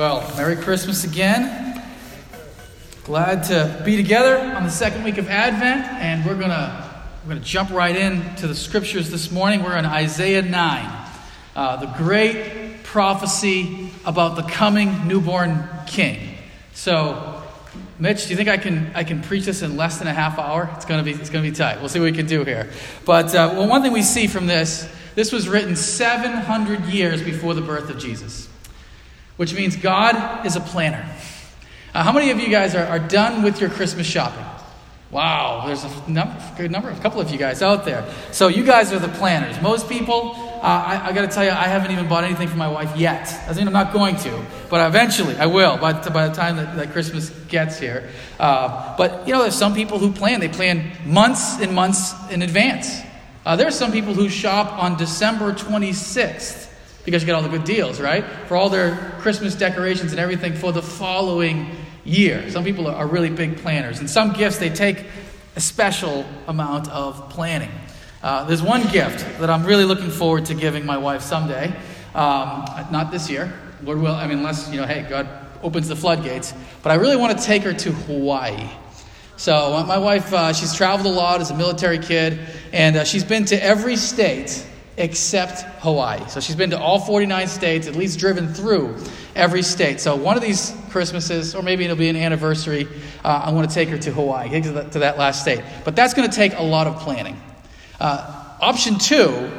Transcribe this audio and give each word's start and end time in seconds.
Well, 0.00 0.26
Merry 0.34 0.56
Christmas 0.56 1.04
again. 1.04 1.84
Glad 3.04 3.42
to 3.48 3.82
be 3.84 3.96
together 3.96 4.38
on 4.38 4.64
the 4.64 4.70
second 4.70 5.04
week 5.04 5.18
of 5.18 5.28
Advent, 5.28 5.84
and 6.00 6.24
we're 6.24 6.40
gonna 6.40 7.04
we're 7.22 7.34
gonna 7.34 7.44
jump 7.44 7.70
right 7.70 7.94
into 7.94 8.46
the 8.46 8.54
scriptures 8.54 9.10
this 9.10 9.30
morning. 9.30 9.62
We're 9.62 9.76
in 9.76 9.84
Isaiah 9.84 10.40
nine, 10.40 10.90
uh, 11.54 11.76
the 11.76 11.88
great 12.02 12.82
prophecy 12.82 13.92
about 14.06 14.36
the 14.36 14.42
coming 14.44 15.06
newborn 15.06 15.68
King. 15.86 16.38
So, 16.72 17.42
Mitch, 17.98 18.24
do 18.24 18.30
you 18.30 18.36
think 18.36 18.48
I 18.48 18.56
can 18.56 18.90
I 18.94 19.04
can 19.04 19.20
preach 19.20 19.44
this 19.44 19.60
in 19.60 19.76
less 19.76 19.98
than 19.98 20.08
a 20.08 20.14
half 20.14 20.38
hour? 20.38 20.70
It's 20.76 20.86
gonna 20.86 21.02
be 21.02 21.10
it's 21.10 21.28
gonna 21.28 21.42
be 21.42 21.52
tight. 21.52 21.78
We'll 21.78 21.90
see 21.90 22.00
what 22.00 22.10
we 22.10 22.16
can 22.16 22.24
do 22.24 22.42
here. 22.42 22.70
But 23.04 23.34
uh, 23.34 23.52
well, 23.52 23.68
one 23.68 23.82
thing 23.82 23.92
we 23.92 24.00
see 24.00 24.28
from 24.28 24.46
this, 24.46 24.90
this 25.14 25.30
was 25.30 25.46
written 25.46 25.76
700 25.76 26.86
years 26.86 27.22
before 27.22 27.52
the 27.52 27.60
birth 27.60 27.90
of 27.90 27.98
Jesus 27.98 28.49
which 29.40 29.54
means 29.54 29.74
God 29.74 30.44
is 30.44 30.54
a 30.54 30.60
planner. 30.60 31.02
Uh, 31.94 32.04
how 32.04 32.12
many 32.12 32.30
of 32.30 32.38
you 32.38 32.50
guys 32.50 32.74
are, 32.74 32.84
are 32.84 32.98
done 32.98 33.42
with 33.42 33.58
your 33.58 33.70
Christmas 33.70 34.06
shopping? 34.06 34.44
Wow, 35.10 35.64
there's 35.66 35.82
a 35.82 36.10
number, 36.10 36.36
good 36.58 36.70
number, 36.70 36.90
a 36.90 36.98
couple 36.98 37.22
of 37.22 37.30
you 37.30 37.38
guys 37.38 37.62
out 37.62 37.86
there. 37.86 38.04
So 38.32 38.48
you 38.48 38.64
guys 38.64 38.92
are 38.92 38.98
the 38.98 39.08
planners. 39.08 39.58
Most 39.62 39.88
people, 39.88 40.32
uh, 40.36 40.66
I, 40.66 41.06
I 41.06 41.12
got 41.14 41.22
to 41.22 41.28
tell 41.28 41.42
you, 41.42 41.52
I 41.52 41.68
haven't 41.68 41.90
even 41.90 42.06
bought 42.06 42.24
anything 42.24 42.48
for 42.48 42.58
my 42.58 42.68
wife 42.68 42.94
yet. 42.98 43.24
Doesn't 43.46 43.56
mean 43.56 43.68
I'm 43.68 43.72
not 43.72 43.94
going 43.94 44.16
to, 44.16 44.44
but 44.68 44.86
eventually 44.86 45.34
I 45.36 45.46
will. 45.46 45.78
By, 45.78 45.94
by 45.94 46.28
the 46.28 46.34
time 46.34 46.58
that, 46.58 46.76
that 46.76 46.92
Christmas 46.92 47.30
gets 47.48 47.78
here, 47.78 48.10
uh, 48.38 48.94
but 48.98 49.26
you 49.26 49.32
know, 49.32 49.40
there's 49.40 49.56
some 49.56 49.74
people 49.74 49.98
who 49.98 50.12
plan. 50.12 50.40
They 50.40 50.48
plan 50.48 50.92
months 51.06 51.58
and 51.62 51.74
months 51.74 52.12
in 52.30 52.42
advance. 52.42 53.00
Uh, 53.46 53.56
there 53.56 53.68
are 53.68 53.70
some 53.70 53.90
people 53.90 54.12
who 54.12 54.28
shop 54.28 54.70
on 54.78 54.98
December 54.98 55.54
26th 55.54 56.69
because 57.04 57.22
you 57.22 57.26
get 57.26 57.34
all 57.34 57.42
the 57.42 57.48
good 57.48 57.64
deals, 57.64 58.00
right? 58.00 58.24
For 58.46 58.56
all 58.56 58.68
their 58.68 58.96
Christmas 59.20 59.54
decorations 59.54 60.12
and 60.12 60.20
everything 60.20 60.54
for 60.54 60.72
the 60.72 60.82
following 60.82 61.70
year. 62.04 62.50
Some 62.50 62.64
people 62.64 62.86
are 62.86 63.06
really 63.06 63.30
big 63.30 63.58
planners. 63.58 64.00
And 64.00 64.08
some 64.08 64.32
gifts, 64.32 64.58
they 64.58 64.70
take 64.70 65.04
a 65.56 65.60
special 65.60 66.24
amount 66.46 66.88
of 66.90 67.30
planning. 67.30 67.70
Uh, 68.22 68.44
there's 68.44 68.62
one 68.62 68.82
gift 68.88 69.20
that 69.40 69.48
I'm 69.48 69.64
really 69.64 69.84
looking 69.84 70.10
forward 70.10 70.46
to 70.46 70.54
giving 70.54 70.84
my 70.84 70.98
wife 70.98 71.22
someday. 71.22 71.74
Um, 72.14 72.64
not 72.90 73.10
this 73.10 73.30
year. 73.30 73.52
Lord 73.82 73.98
will, 73.98 74.14
I 74.14 74.26
mean, 74.26 74.38
unless, 74.38 74.70
you 74.70 74.80
know, 74.80 74.86
hey, 74.86 75.06
God 75.08 75.28
opens 75.62 75.88
the 75.88 75.96
floodgates. 75.96 76.52
But 76.82 76.92
I 76.92 76.96
really 76.96 77.16
want 77.16 77.38
to 77.38 77.44
take 77.44 77.62
her 77.62 77.72
to 77.72 77.92
Hawaii. 77.92 78.68
So, 79.36 79.74
uh, 79.74 79.84
my 79.84 79.96
wife, 79.96 80.34
uh, 80.34 80.52
she's 80.52 80.74
traveled 80.74 81.06
a 81.06 81.16
lot 81.16 81.40
as 81.40 81.50
a 81.50 81.56
military 81.56 81.98
kid, 81.98 82.38
and 82.74 82.96
uh, 82.96 83.04
she's 83.04 83.24
been 83.24 83.46
to 83.46 83.62
every 83.62 83.96
state 83.96 84.66
except 85.00 85.62
Hawaii. 85.80 86.20
So 86.28 86.40
she's 86.40 86.54
been 86.54 86.70
to 86.70 86.78
all 86.78 87.00
49 87.00 87.48
states, 87.48 87.88
at 87.88 87.96
least 87.96 88.18
driven 88.18 88.52
through 88.52 88.96
every 89.34 89.62
state. 89.62 89.98
So 89.98 90.14
one 90.14 90.36
of 90.36 90.42
these 90.42 90.76
Christmases, 90.90 91.54
or 91.54 91.62
maybe 91.62 91.84
it'll 91.84 91.96
be 91.96 92.10
an 92.10 92.16
anniversary, 92.16 92.86
uh, 93.24 93.42
I 93.46 93.50
want 93.50 93.68
to 93.68 93.74
take 93.74 93.88
her 93.88 93.96
to 93.96 94.12
Hawaii, 94.12 94.48
to, 94.60 94.90
to 94.90 94.98
that 94.98 95.16
last 95.16 95.40
state. 95.40 95.62
But 95.84 95.96
that's 95.96 96.12
going 96.12 96.28
to 96.28 96.36
take 96.36 96.52
a 96.54 96.62
lot 96.62 96.86
of 96.86 96.96
planning. 97.00 97.40
Uh, 97.98 98.56
option 98.60 98.98
two 98.98 99.50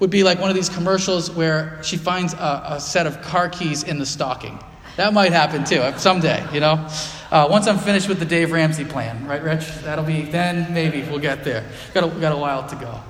would 0.00 0.10
be 0.10 0.24
like 0.24 0.40
one 0.40 0.50
of 0.50 0.56
these 0.56 0.68
commercials 0.68 1.30
where 1.30 1.80
she 1.82 1.96
finds 1.96 2.34
a, 2.34 2.62
a, 2.70 2.80
set 2.80 3.06
of 3.06 3.22
car 3.22 3.48
keys 3.48 3.84
in 3.84 3.98
the 3.98 4.06
stocking. 4.06 4.58
That 4.96 5.12
might 5.12 5.32
happen 5.32 5.64
too, 5.64 5.80
uh, 5.80 5.96
someday, 5.96 6.44
you 6.52 6.58
know? 6.58 6.88
Uh, 7.30 7.46
once 7.48 7.68
I'm 7.68 7.78
finished 7.78 8.08
with 8.08 8.18
the 8.18 8.24
Dave 8.24 8.50
Ramsey 8.50 8.84
plan, 8.84 9.26
right, 9.26 9.42
Rich? 9.42 9.66
That'll 9.82 10.04
be, 10.04 10.22
then 10.22 10.72
maybe 10.74 11.02
we'll 11.02 11.18
get 11.20 11.44
there. 11.44 11.64
Got 11.94 12.04
a, 12.04 12.20
got 12.20 12.32
a 12.32 12.36
while 12.36 12.66
to 12.68 12.76
go. 12.76 13.00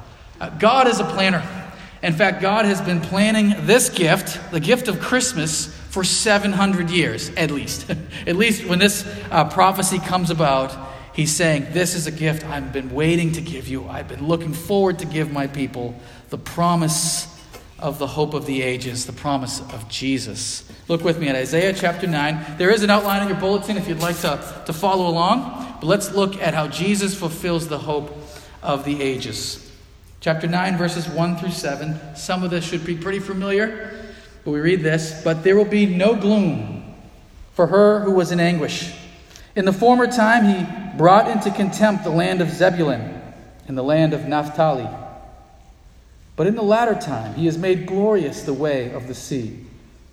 Uh, 0.40 0.50
God 0.50 0.86
is 0.86 1.00
a 1.00 1.04
planner. 1.04 1.42
In 2.02 2.12
fact, 2.12 2.40
God 2.40 2.64
has 2.64 2.80
been 2.80 3.00
planning 3.00 3.54
this 3.66 3.88
gift, 3.88 4.52
the 4.52 4.60
gift 4.60 4.88
of 4.88 5.00
Christmas, 5.00 5.74
for 5.88 6.04
700 6.04 6.90
years, 6.90 7.30
at 7.30 7.50
least. 7.50 7.90
at 8.26 8.36
least 8.36 8.66
when 8.66 8.78
this 8.78 9.06
uh, 9.30 9.48
prophecy 9.48 9.98
comes 9.98 10.30
about, 10.30 10.76
he's 11.12 11.34
saying, 11.34 11.66
This 11.72 11.94
is 11.94 12.06
a 12.06 12.12
gift 12.12 12.44
I've 12.44 12.72
been 12.72 12.94
waiting 12.94 13.32
to 13.32 13.40
give 13.40 13.66
you. 13.66 13.88
I've 13.88 14.06
been 14.06 14.26
looking 14.26 14.52
forward 14.52 15.00
to 15.00 15.06
give 15.06 15.32
my 15.32 15.46
people 15.46 15.94
the 16.28 16.38
promise 16.38 17.34
of 17.78 17.98
the 17.98 18.06
hope 18.06 18.34
of 18.34 18.46
the 18.46 18.62
ages, 18.62 19.06
the 19.06 19.12
promise 19.12 19.60
of 19.60 19.88
Jesus. 19.88 20.70
Look 20.88 21.02
with 21.04 21.18
me 21.18 21.28
at 21.28 21.36
Isaiah 21.36 21.72
chapter 21.72 22.06
9. 22.06 22.58
There 22.58 22.70
is 22.70 22.82
an 22.82 22.90
outline 22.90 23.22
in 23.22 23.28
your 23.28 23.38
bulletin 23.38 23.76
if 23.76 23.88
you'd 23.88 24.00
like 24.00 24.18
to, 24.20 24.62
to 24.66 24.72
follow 24.72 25.08
along. 25.08 25.76
But 25.80 25.86
let's 25.86 26.12
look 26.12 26.40
at 26.40 26.54
how 26.54 26.68
Jesus 26.68 27.14
fulfills 27.14 27.68
the 27.68 27.78
hope 27.78 28.16
of 28.62 28.84
the 28.84 29.00
ages. 29.02 29.67
Chapter 30.20 30.48
9, 30.48 30.76
verses 30.76 31.08
1 31.08 31.36
through 31.36 31.52
7. 31.52 32.16
Some 32.16 32.42
of 32.42 32.50
this 32.50 32.64
should 32.64 32.84
be 32.84 32.96
pretty 32.96 33.20
familiar, 33.20 33.92
but 34.44 34.50
we 34.50 34.58
read 34.58 34.82
this. 34.82 35.22
But 35.22 35.44
there 35.44 35.56
will 35.56 35.64
be 35.64 35.86
no 35.86 36.16
gloom 36.16 36.94
for 37.54 37.68
her 37.68 38.00
who 38.00 38.12
was 38.12 38.32
in 38.32 38.40
anguish. 38.40 38.92
In 39.54 39.64
the 39.64 39.72
former 39.72 40.08
time, 40.08 40.44
he 40.44 40.96
brought 40.98 41.28
into 41.28 41.52
contempt 41.52 42.02
the 42.02 42.10
land 42.10 42.40
of 42.40 42.50
Zebulun 42.50 43.22
and 43.68 43.78
the 43.78 43.82
land 43.82 44.12
of 44.12 44.26
Naphtali. 44.26 44.88
But 46.34 46.48
in 46.48 46.56
the 46.56 46.62
latter 46.62 46.94
time, 46.94 47.34
he 47.34 47.46
has 47.46 47.56
made 47.56 47.86
glorious 47.86 48.42
the 48.42 48.54
way 48.54 48.90
of 48.90 49.06
the 49.06 49.14
sea, 49.14 49.66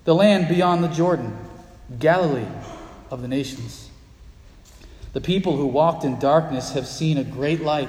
the 0.04 0.14
land 0.14 0.48
beyond 0.48 0.84
the 0.84 0.88
Jordan, 0.88 1.36
Galilee 1.98 2.46
of 3.10 3.22
the 3.22 3.28
nations. 3.28 3.90
The 5.12 5.20
people 5.20 5.56
who 5.56 5.66
walked 5.66 6.04
in 6.04 6.18
darkness 6.18 6.72
have 6.72 6.86
seen 6.86 7.16
a 7.18 7.24
great 7.24 7.62
light. 7.62 7.88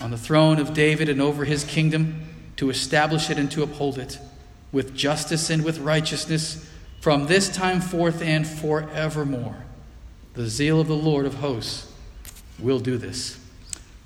on 0.00 0.10
the 0.10 0.18
throne 0.18 0.58
of 0.58 0.72
David 0.72 1.08
and 1.08 1.20
over 1.20 1.44
his 1.44 1.64
kingdom 1.64 2.22
to 2.56 2.70
establish 2.70 3.30
it 3.30 3.38
and 3.38 3.50
to 3.52 3.62
uphold 3.62 3.98
it 3.98 4.18
with 4.72 4.94
justice 4.94 5.50
and 5.50 5.64
with 5.64 5.78
righteousness 5.78 6.66
from 7.00 7.26
this 7.26 7.54
time 7.54 7.80
forth 7.80 8.22
and 8.22 8.46
forevermore. 8.46 9.64
The 10.34 10.46
zeal 10.46 10.80
of 10.80 10.86
the 10.86 10.94
Lord 10.94 11.26
of 11.26 11.34
hosts 11.34 11.92
will 12.58 12.78
do 12.78 12.96
this. 12.96 13.38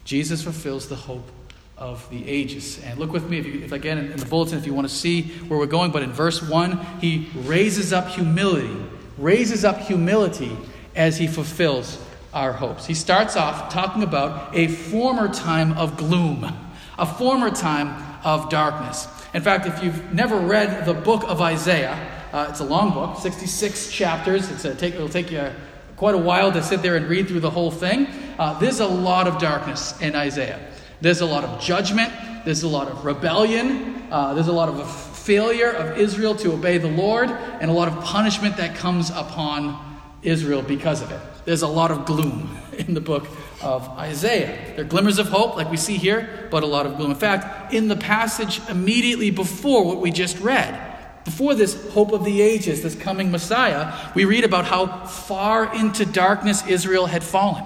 Jesus 0.04 0.42
fulfills 0.42 0.88
the 0.88 0.96
hope 0.96 1.30
of 1.76 2.08
the 2.10 2.28
ages. 2.28 2.80
And 2.84 2.98
look 2.98 3.12
with 3.12 3.28
me, 3.28 3.38
if, 3.38 3.46
you, 3.46 3.60
if 3.62 3.72
again 3.72 3.98
in 3.98 4.16
the 4.16 4.26
bulletin, 4.26 4.58
if 4.58 4.66
you 4.66 4.74
want 4.74 4.88
to 4.88 4.94
see 4.94 5.22
where 5.48 5.58
we're 5.58 5.66
going. 5.66 5.90
But 5.90 6.02
in 6.02 6.12
verse 6.12 6.40
1, 6.40 7.00
he 7.00 7.28
raises 7.34 7.92
up 7.92 8.08
humility, 8.08 8.76
raises 9.18 9.64
up 9.64 9.78
humility 9.78 10.56
as 10.94 11.18
he 11.18 11.26
fulfills 11.26 11.98
our 12.34 12.52
hopes. 12.52 12.86
He 12.86 12.94
starts 12.94 13.36
off 13.36 13.72
talking 13.72 14.02
about 14.02 14.54
a 14.54 14.68
former 14.68 15.32
time 15.32 15.72
of 15.78 15.96
gloom, 15.96 16.52
a 16.98 17.06
former 17.06 17.50
time 17.50 18.02
of 18.24 18.50
darkness. 18.50 19.06
In 19.32 19.42
fact, 19.42 19.66
if 19.66 19.82
you've 19.82 20.12
never 20.12 20.38
read 20.38 20.84
the 20.84 20.94
book 20.94 21.24
of 21.24 21.40
Isaiah, 21.40 21.98
uh, 22.32 22.48
it's 22.50 22.60
a 22.60 22.64
long 22.64 22.92
book, 22.92 23.18
66 23.18 23.90
chapters. 23.90 24.64
A 24.64 24.74
take, 24.74 24.94
it'll 24.94 25.08
take 25.08 25.30
you 25.30 25.50
quite 25.96 26.14
a 26.14 26.18
while 26.18 26.52
to 26.52 26.62
sit 26.62 26.82
there 26.82 26.96
and 26.96 27.08
read 27.08 27.28
through 27.28 27.40
the 27.40 27.50
whole 27.50 27.70
thing. 27.70 28.08
Uh, 28.38 28.58
there's 28.58 28.80
a 28.80 28.86
lot 28.86 29.28
of 29.28 29.38
darkness 29.38 30.00
in 30.00 30.16
Isaiah. 30.16 30.60
There's 31.00 31.20
a 31.20 31.26
lot 31.26 31.44
of 31.44 31.60
judgment. 31.60 32.12
There's 32.44 32.62
a 32.62 32.68
lot 32.68 32.88
of 32.88 33.04
rebellion. 33.04 34.08
Uh, 34.10 34.34
there's 34.34 34.48
a 34.48 34.52
lot 34.52 34.68
of 34.68 35.16
failure 35.18 35.70
of 35.70 35.98
Israel 35.98 36.34
to 36.36 36.52
obey 36.52 36.78
the 36.78 36.88
Lord, 36.88 37.30
and 37.30 37.70
a 37.70 37.74
lot 37.74 37.88
of 37.88 38.04
punishment 38.04 38.56
that 38.58 38.76
comes 38.76 39.10
upon 39.10 40.00
Israel 40.22 40.62
because 40.62 41.02
of 41.02 41.10
it. 41.10 41.20
There's 41.44 41.62
a 41.62 41.68
lot 41.68 41.90
of 41.90 42.06
gloom 42.06 42.56
in 42.78 42.94
the 42.94 43.00
book 43.00 43.26
of 43.60 43.88
Isaiah. 43.90 44.74
There 44.76 44.84
are 44.84 44.88
glimmers 44.88 45.18
of 45.18 45.28
hope, 45.28 45.56
like 45.56 45.70
we 45.70 45.76
see 45.76 45.96
here, 45.96 46.48
but 46.50 46.62
a 46.62 46.66
lot 46.66 46.86
of 46.86 46.96
gloom. 46.96 47.10
In 47.10 47.16
fact, 47.16 47.72
in 47.72 47.88
the 47.88 47.96
passage 47.96 48.60
immediately 48.68 49.30
before 49.30 49.84
what 49.84 50.00
we 50.00 50.10
just 50.10 50.38
read, 50.40 50.92
Before 51.24 51.54
this 51.54 51.90
hope 51.92 52.12
of 52.12 52.24
the 52.24 52.42
ages, 52.42 52.82
this 52.82 52.94
coming 52.94 53.30
Messiah, 53.30 53.94
we 54.14 54.26
read 54.26 54.44
about 54.44 54.66
how 54.66 55.06
far 55.06 55.74
into 55.74 56.04
darkness 56.04 56.66
Israel 56.66 57.06
had 57.06 57.24
fallen. 57.24 57.64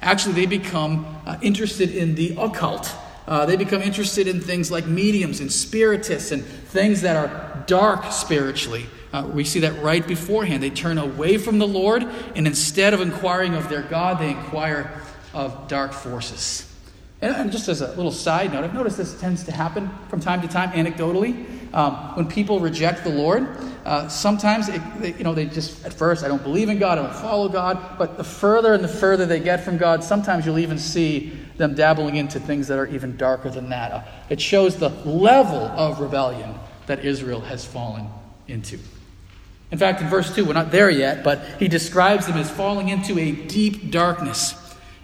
Actually, 0.00 0.34
they 0.34 0.46
become 0.46 1.06
uh, 1.26 1.36
interested 1.42 1.94
in 1.94 2.14
the 2.14 2.34
occult. 2.38 2.94
Uh, 3.26 3.46
they 3.46 3.56
become 3.56 3.82
interested 3.82 4.26
in 4.26 4.40
things 4.40 4.70
like 4.70 4.86
mediums 4.86 5.40
and 5.40 5.50
spiritists 5.50 6.30
and 6.30 6.44
things 6.44 7.02
that 7.02 7.16
are 7.16 7.64
dark 7.66 8.10
spiritually. 8.12 8.86
Uh, 9.14 9.24
we 9.28 9.44
see 9.44 9.60
that 9.60 9.80
right 9.80 10.04
beforehand. 10.04 10.60
They 10.60 10.70
turn 10.70 10.98
away 10.98 11.38
from 11.38 11.60
the 11.60 11.68
Lord, 11.68 12.02
and 12.34 12.48
instead 12.48 12.94
of 12.94 13.00
inquiring 13.00 13.54
of 13.54 13.68
their 13.68 13.82
God, 13.82 14.18
they 14.18 14.30
inquire 14.30 14.90
of 15.32 15.68
dark 15.68 15.92
forces. 15.92 16.68
And, 17.22 17.32
and 17.36 17.52
just 17.52 17.68
as 17.68 17.80
a 17.80 17.94
little 17.94 18.10
side 18.10 18.52
note, 18.52 18.64
I've 18.64 18.74
noticed 18.74 18.96
this 18.96 19.18
tends 19.20 19.44
to 19.44 19.52
happen 19.52 19.88
from 20.08 20.18
time 20.18 20.42
to 20.42 20.48
time 20.48 20.72
anecdotally. 20.72 21.72
Um, 21.72 22.16
when 22.16 22.26
people 22.26 22.58
reject 22.58 23.04
the 23.04 23.10
Lord, 23.10 23.56
uh, 23.84 24.08
sometimes 24.08 24.68
it, 24.68 24.82
they, 24.98 25.12
you 25.12 25.22
know 25.22 25.32
they 25.32 25.46
just 25.46 25.84
at 25.84 25.92
first 25.92 26.24
I 26.24 26.28
don't 26.28 26.42
believe 26.42 26.68
in 26.68 26.80
God, 26.80 26.98
I 26.98 27.02
don't 27.02 27.14
follow 27.14 27.48
God. 27.48 27.96
But 27.96 28.16
the 28.16 28.24
further 28.24 28.74
and 28.74 28.82
the 28.82 28.88
further 28.88 29.26
they 29.26 29.38
get 29.38 29.62
from 29.62 29.78
God, 29.78 30.02
sometimes 30.02 30.44
you'll 30.44 30.58
even 30.58 30.78
see 30.78 31.38
them 31.56 31.76
dabbling 31.76 32.16
into 32.16 32.40
things 32.40 32.66
that 32.66 32.80
are 32.80 32.86
even 32.88 33.16
darker 33.16 33.48
than 33.48 33.68
that. 33.68 33.92
Uh, 33.92 34.02
it 34.28 34.40
shows 34.40 34.76
the 34.76 34.88
level 34.88 35.68
of 35.68 36.00
rebellion 36.00 36.52
that 36.86 37.04
Israel 37.04 37.42
has 37.42 37.64
fallen 37.64 38.08
into. 38.48 38.80
In 39.74 39.78
fact, 39.78 40.00
in 40.00 40.06
verse 40.06 40.32
2, 40.32 40.44
we're 40.44 40.52
not 40.52 40.70
there 40.70 40.88
yet, 40.88 41.24
but 41.24 41.44
he 41.58 41.66
describes 41.66 42.28
them 42.28 42.36
as 42.36 42.48
falling 42.48 42.90
into 42.90 43.18
a 43.18 43.32
deep 43.32 43.90
darkness. 43.90 44.54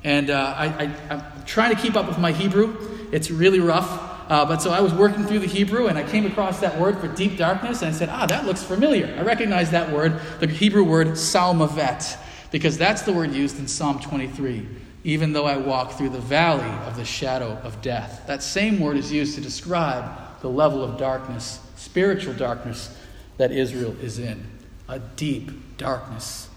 And 0.05 0.31
uh, 0.31 0.55
I, 0.57 0.85
am 1.11 1.25
trying 1.45 1.75
to 1.75 1.83
keep 1.83 1.97
up 1.97 2.07
with 2.07 2.19
my 2.19 2.31
Hebrew. 2.31 2.77
It's 3.11 3.33
really 3.33 3.59
rough. 3.59 3.91
Uh, 4.31 4.45
but 4.45 4.63
so 4.63 4.71
I 4.71 4.79
was 4.79 4.95
working 4.95 5.27
through 5.27 5.41
the 5.41 5.49
Hebrew 5.49 5.89
and 5.89 5.99
I 5.99 6.05
came 6.05 6.25
across 6.25 6.61
that 6.61 6.79
word 6.79 6.99
for 6.99 7.09
deep 7.09 7.37
darkness 7.37 7.83
and 7.83 7.93
I 7.93 7.99
said, 7.99 8.11
ah, 8.11 8.27
that 8.27 8.47
looks 8.47 8.63
familiar. 8.63 9.13
I 9.19 9.23
recognize 9.23 9.73
that 9.73 9.91
word, 9.91 10.21
the 10.39 10.47
Hebrew 10.47 10.85
word 10.85 11.09
salmavet, 11.09 12.17
because 12.53 12.79
that's 12.79 13.03
the 13.03 13.13
word 13.13 13.33
used 13.33 13.59
in 13.59 13.67
Psalm 13.67 13.99
23. 13.99 14.69
Even 15.03 15.33
though 15.33 15.47
I 15.47 15.57
walk 15.57 15.95
through 15.99 16.11
the 16.11 16.21
valley 16.21 16.71
of 16.87 16.95
the 16.95 17.05
shadow 17.05 17.59
of 17.65 17.83
death. 17.83 18.23
That 18.29 18.41
same 18.41 18.79
word 18.79 18.97
is 18.99 19.11
used 19.11 19.35
to 19.35 19.41
describe 19.41 20.41
the 20.43 20.49
level 20.49 20.85
of 20.85 20.97
darkness, 20.97 21.59
spiritual 21.75 22.35
darkness, 22.35 22.97
that 23.37 23.51
Israel 23.51 23.97
is 24.01 24.21
in. 24.21 24.47
A 24.91 24.99
deep 24.99 25.79
darkness, 25.79 26.49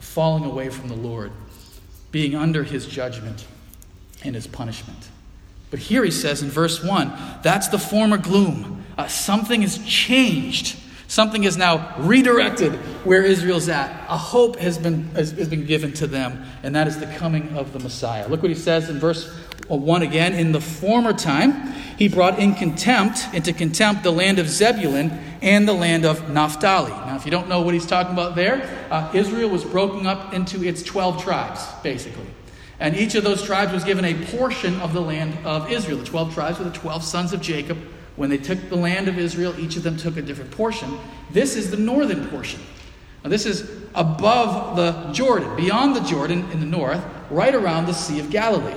falling 0.00 0.46
away 0.46 0.70
from 0.70 0.88
the 0.88 0.96
Lord 0.96 1.30
being 2.10 2.34
under 2.34 2.64
his 2.64 2.86
judgment 2.86 3.44
and 4.24 4.34
his 4.34 4.46
punishment. 4.46 5.10
But 5.70 5.80
here 5.80 6.02
he 6.02 6.10
says 6.10 6.40
in 6.40 6.48
verse 6.48 6.82
1 6.82 7.12
that's 7.42 7.68
the 7.68 7.78
former 7.78 8.16
gloom. 8.16 8.86
Uh, 8.96 9.08
something 9.08 9.60
has 9.60 9.76
changed. 9.86 10.80
Something 11.06 11.44
is 11.44 11.58
now 11.58 11.94
redirected 11.98 12.72
where 13.04 13.22
Israel's 13.22 13.68
at. 13.68 13.90
A 14.08 14.16
hope 14.16 14.56
has 14.56 14.78
been, 14.78 15.08
has, 15.10 15.32
has 15.32 15.50
been 15.50 15.66
given 15.66 15.92
to 15.94 16.06
them, 16.06 16.46
and 16.62 16.74
that 16.74 16.88
is 16.88 16.98
the 16.98 17.06
coming 17.06 17.50
of 17.50 17.74
the 17.74 17.78
Messiah. 17.78 18.26
Look 18.26 18.40
what 18.40 18.50
he 18.50 18.56
says 18.56 18.88
in 18.88 18.98
verse 18.98 19.28
1 19.68 20.00
again. 20.00 20.32
In 20.32 20.52
the 20.52 20.62
former 20.62 21.12
time, 21.12 21.74
he 21.98 22.08
brought 22.08 22.38
in 22.38 22.54
contempt, 22.54 23.26
into 23.34 23.52
contempt, 23.52 24.02
the 24.02 24.12
land 24.12 24.38
of 24.38 24.48
Zebulun 24.48 25.10
and 25.46 25.66
the 25.66 25.72
land 25.72 26.04
of 26.04 26.28
Naphtali. 26.28 26.90
Now, 26.90 27.14
if 27.14 27.24
you 27.24 27.30
don't 27.30 27.48
know 27.48 27.60
what 27.60 27.72
he's 27.72 27.86
talking 27.86 28.12
about 28.12 28.34
there, 28.34 28.68
uh, 28.90 29.12
Israel 29.14 29.48
was 29.48 29.64
broken 29.64 30.04
up 30.04 30.34
into 30.34 30.64
its 30.64 30.82
12 30.82 31.22
tribes, 31.22 31.64
basically. 31.84 32.26
And 32.80 32.96
each 32.96 33.14
of 33.14 33.22
those 33.22 33.44
tribes 33.44 33.72
was 33.72 33.84
given 33.84 34.04
a 34.04 34.14
portion 34.36 34.78
of 34.80 34.92
the 34.92 35.00
land 35.00 35.38
of 35.46 35.70
Israel. 35.70 35.98
The 35.98 36.04
12 36.04 36.34
tribes 36.34 36.58
were 36.58 36.64
the 36.64 36.72
12 36.72 37.04
sons 37.04 37.32
of 37.32 37.40
Jacob. 37.40 37.78
When 38.16 38.28
they 38.28 38.38
took 38.38 38.68
the 38.68 38.76
land 38.76 39.06
of 39.06 39.18
Israel, 39.18 39.54
each 39.58 39.76
of 39.76 39.84
them 39.84 39.96
took 39.96 40.16
a 40.16 40.22
different 40.22 40.50
portion. 40.50 40.98
This 41.30 41.54
is 41.54 41.70
the 41.70 41.76
northern 41.76 42.26
portion. 42.26 42.60
Now, 43.22 43.30
this 43.30 43.46
is 43.46 43.70
above 43.94 44.74
the 44.74 45.12
Jordan, 45.12 45.54
beyond 45.54 45.94
the 45.94 46.00
Jordan 46.00 46.50
in 46.50 46.58
the 46.58 46.66
north, 46.66 47.04
right 47.30 47.54
around 47.54 47.86
the 47.86 47.94
Sea 47.94 48.18
of 48.18 48.30
Galilee. 48.30 48.74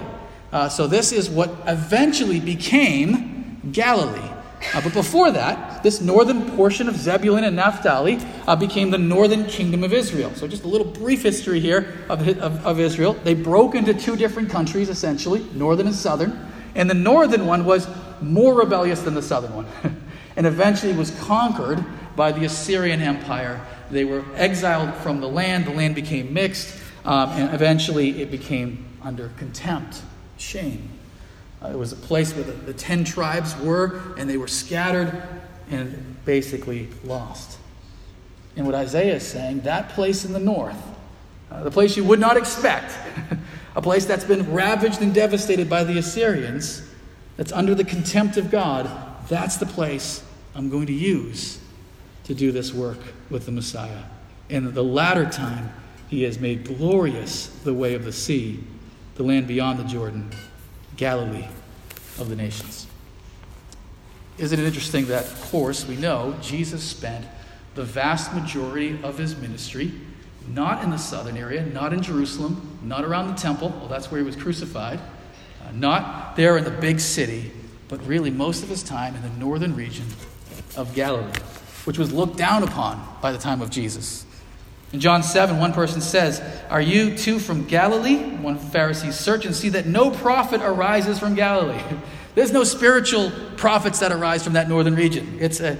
Uh, 0.52 0.70
so, 0.70 0.86
this 0.86 1.12
is 1.12 1.30
what 1.30 1.52
eventually 1.66 2.40
became 2.40 3.60
Galilee. 3.72 4.29
Uh, 4.74 4.82
but 4.82 4.94
before 4.94 5.32
that, 5.32 5.82
this 5.84 6.02
northern 6.02 6.52
portion 6.52 6.90
of 6.90 6.96
Zebulun 6.96 7.44
and 7.44 7.56
Naphtali 7.56 8.20
uh, 8.46 8.56
became 8.56 8.92
the 8.92 8.98
northern 8.98 9.46
kingdom 9.46 9.84
of 9.84 9.94
Israel. 9.94 10.32
So, 10.36 10.48
just 10.48 10.64
a 10.64 10.68
little 10.68 10.88
brief 10.88 11.24
history 11.24 11.60
here 11.60 11.98
of, 12.10 12.28
of, 12.28 12.66
of 12.66 12.80
Israel. 12.80 13.14
They 13.24 13.34
broke 13.34 13.76
into 13.76 13.94
two 13.94 14.16
different 14.16 14.50
countries, 14.50 14.90
essentially, 14.90 15.46
northern 15.54 15.88
and 15.88 15.96
southern. 15.96 16.48
And 16.76 16.90
the 16.90 16.94
northern 16.94 17.46
one 17.46 17.66
was 17.66 17.88
more 18.22 18.54
rebellious 18.54 19.02
than 19.02 19.14
the 19.16 19.22
southern 19.22 19.56
one, 19.56 19.66
and 20.36 20.46
eventually 20.46 20.94
was 20.94 21.12
conquered 21.22 21.84
by 22.16 22.32
the 22.32 22.46
Assyrian 22.46 23.02
Empire. 23.02 23.66
They 23.90 24.04
were 24.04 24.24
exiled 24.36 24.94
from 24.96 25.22
the 25.22 25.30
land, 25.30 25.66
the 25.66 25.74
land 25.74 25.96
became 25.96 26.34
mixed, 26.34 26.78
um, 27.06 27.30
and 27.32 27.54
eventually 27.54 28.22
it 28.22 28.30
became 28.30 28.86
under 29.02 29.30
contempt, 29.38 30.02
shame. 30.38 30.90
Uh, 31.64 31.70
it 31.70 31.78
was 31.78 31.92
a 31.92 31.98
place 31.98 32.34
where 32.34 32.44
the, 32.44 32.54
the 32.54 32.74
ten 32.74 33.04
tribes 33.04 33.56
were, 33.58 34.02
and 34.18 34.30
they 34.30 34.38
were 34.38 34.48
scattered 34.48 35.22
and 35.70 36.16
basically 36.26 36.88
lost. 37.04 37.58
And 38.56 38.66
what 38.66 38.76
Isaiah 38.76 39.16
is 39.16 39.28
saying, 39.28 39.62
that 39.62 39.90
place 39.90 40.26
in 40.26 40.34
the 40.34 40.40
north, 40.40 40.82
uh, 41.52 41.64
the 41.64 41.72
place 41.72 41.98
you 41.98 42.04
would 42.04 42.20
not 42.20 42.38
expect, 42.38 42.94
a 43.76 43.82
place 43.82 44.06
that's 44.06 44.24
been 44.24 44.52
ravaged 44.52 45.02
and 45.02 45.14
devastated 45.14 45.70
by 45.70 45.84
the 45.84 45.98
Assyrians, 45.98 46.88
that's 47.38 47.52
under 47.52 47.74
the 47.74 47.84
contempt 47.84 48.38
of 48.38 48.52
God, 48.52 48.90
that's 49.28 49.58
the 49.58 49.66
place 49.66 50.24
I'm 50.56 50.70
going 50.70 50.88
to 50.88 50.94
use 50.94 51.60
to 52.26 52.34
do 52.34 52.52
this 52.52 52.74
work 52.74 53.00
with 53.30 53.46
the 53.46 53.52
Messiah. 53.52 54.04
In 54.50 54.74
the 54.74 54.84
latter 54.84 55.26
time, 55.26 55.72
he 56.10 56.24
has 56.24 56.40
made 56.40 56.66
glorious 56.66 57.48
the 57.64 57.74
way 57.74 57.94
of 57.94 58.04
the 58.04 58.12
sea, 58.12 58.64
the 59.16 59.24
land 59.24 59.48
beyond 59.48 59.80
the 59.80 59.84
Jordan, 59.84 60.32
Galilee 61.00 61.48
of 62.20 62.28
the 62.28 62.36
nations. 62.36 62.86
Isn't 64.38 64.60
it 64.60 64.66
interesting 64.66 65.06
that, 65.08 65.24
of 65.24 65.42
course, 65.50 65.88
we 65.88 65.96
know 65.96 66.36
Jesus 66.42 66.84
spent 66.84 67.26
the 67.74 67.86
vast 67.86 68.34
majority 68.34 69.00
of 69.02 69.18
his 69.18 69.38
ministry 69.38 69.94
not 70.50 70.84
in 70.84 70.90
the 70.90 70.98
southern 70.98 71.38
area, 71.38 71.66
not 71.66 71.94
in 71.94 72.02
Jerusalem, 72.02 72.78
not 72.84 73.06
around 73.06 73.30
the 73.30 73.36
temple, 73.36 73.70
well, 73.70 73.88
that's 73.88 74.12
where 74.12 74.20
he 74.20 74.26
was 74.26 74.36
crucified, 74.36 75.00
uh, 75.00 75.72
not 75.74 76.36
there 76.36 76.58
in 76.58 76.66
the 76.66 76.72
big 76.72 77.00
city, 77.00 77.52
but 77.88 78.06
really 78.06 78.30
most 78.30 78.62
of 78.62 78.68
his 78.68 78.84
time 78.84 79.16
in 79.16 79.22
the 79.22 79.30
northern 79.30 79.76
region 79.76 80.06
of 80.76 80.94
Galilee, 80.94 81.32
which 81.86 81.98
was 81.98 82.12
looked 82.12 82.36
down 82.36 82.64
upon 82.64 83.06
by 83.22 83.32
the 83.32 83.38
time 83.38 83.62
of 83.62 83.70
Jesus. 83.70 84.26
In 84.92 85.00
John 85.00 85.22
7, 85.22 85.60
one 85.60 85.74
person 85.74 86.02
says, 86.02 86.42
Are 86.70 86.82
you 86.82 87.16
too 87.16 87.40
from 87.40 87.66
Galilee? 87.66 88.18
One 88.38 88.58
Pharisee, 88.58 89.14
search 89.14 89.46
and 89.46 89.56
see 89.56 89.70
that 89.70 89.86
no 89.86 90.10
prophet 90.10 90.62
arises 90.62 91.20
from 91.20 91.36
Galilee. 91.36 91.82
There's 92.36 92.52
no 92.52 92.64
spiritual 92.64 93.32
prophets 93.58 94.00
that 94.00 94.12
arise 94.12 94.44
from 94.44 94.54
that 94.54 94.70
northern 94.70 94.96
region. 94.96 95.38
It's 95.40 95.60
a 95.60 95.78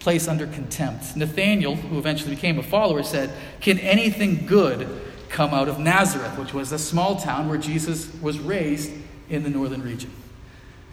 place 0.00 0.28
under 0.28 0.46
contempt. 0.46 1.16
Nathanael, 1.16 1.76
who 1.76 1.98
eventually 1.98 2.34
became 2.34 2.58
a 2.58 2.62
follower, 2.62 3.02
said, 3.02 3.30
Can 3.60 3.78
anything 3.78 4.46
good 4.46 5.00
come 5.28 5.54
out 5.54 5.68
of 5.68 5.78
Nazareth, 5.78 6.36
which 6.38 6.52
was 6.52 6.72
a 6.72 6.78
small 6.78 7.16
town 7.16 7.48
where 7.48 7.58
Jesus 7.58 8.12
was 8.20 8.38
raised 8.38 8.92
in 9.30 9.44
the 9.44 9.50
northern 9.50 9.82
region? 9.82 10.10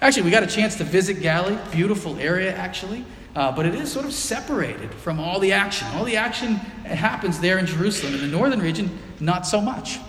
Actually, 0.02 0.24
we 0.24 0.32
got 0.32 0.44
a 0.44 0.48
chance 0.48 0.76
to 0.76 0.86
visit 0.86 1.22
Galilee, 1.22 1.58
beautiful 1.72 2.18
area, 2.20 2.56
actually. 2.56 3.04
Uh, 3.36 3.52
but 3.52 3.66
it 3.66 3.76
is 3.76 3.92
sort 3.92 4.06
of 4.06 4.14
separated 4.14 4.94
from 4.94 5.20
all 5.20 5.40
the 5.40 5.54
action. 5.54 5.88
All 5.94 6.04
the 6.04 6.18
action 6.18 6.56
happens 6.56 7.40
there 7.40 7.58
in 7.60 7.66
Jerusalem. 7.66 8.16
In 8.16 8.22
the 8.22 8.28
northern 8.28 8.60
region, 8.60 8.98
not 9.20 9.46
so 9.46 9.62
much. 9.62 10.00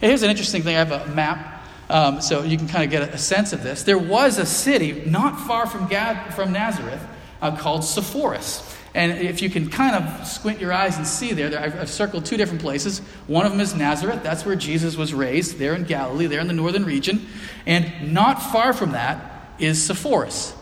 Here's 0.00 0.22
an 0.22 0.30
interesting 0.30 0.62
thing 0.62 0.76
I 0.76 0.84
have 0.84 0.92
a 0.92 1.06
map, 1.12 1.64
um, 1.90 2.20
so 2.20 2.42
you 2.42 2.56
can 2.56 2.68
kind 2.68 2.84
of 2.84 2.90
get 2.90 3.12
a, 3.12 3.18
sense 3.18 3.52
of 3.52 3.64
this. 3.64 3.82
There 3.82 3.98
was 3.98 4.38
a 4.38 4.46
city 4.46 5.02
not 5.06 5.40
far 5.40 5.66
from, 5.66 5.88
Gad, 5.88 6.34
from 6.34 6.52
Nazareth 6.52 7.04
uh, 7.42 7.56
called 7.56 7.82
Sepphoris. 7.82 8.76
And 8.94 9.12
if 9.12 9.42
you 9.42 9.50
can 9.50 9.68
kind 9.68 9.96
of 9.96 10.26
squint 10.26 10.60
your 10.60 10.72
eyes 10.72 10.96
and 10.96 11.06
see 11.06 11.32
there, 11.32 11.50
there 11.50 11.60
I've, 11.60 11.78
I've, 11.80 11.90
circled 11.90 12.24
two 12.24 12.36
different 12.36 12.60
places. 12.60 13.00
One 13.26 13.44
of 13.44 13.52
them 13.52 13.60
is 13.60 13.74
Nazareth. 13.74 14.22
That's 14.22 14.46
where 14.46 14.56
Jesus 14.56 14.96
was 14.96 15.12
raised, 15.12 15.58
there 15.58 15.74
in 15.74 15.84
Galilee, 15.84 16.26
there 16.26 16.40
in 16.40 16.46
the 16.46 16.52
northern 16.52 16.84
region. 16.84 17.26
And 17.66 18.12
not 18.12 18.40
far 18.40 18.72
from 18.72 18.92
that 18.92 19.52
is 19.58 19.84
Sepphoris. 19.84 20.54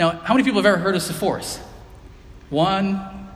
Now, 0.00 0.12
how 0.12 0.32
many 0.32 0.44
people 0.44 0.62
have 0.62 0.66
ever 0.66 0.78
heard 0.78 0.96
of 0.96 1.02
Sepphoris? 1.02 1.58
One, 2.48 3.28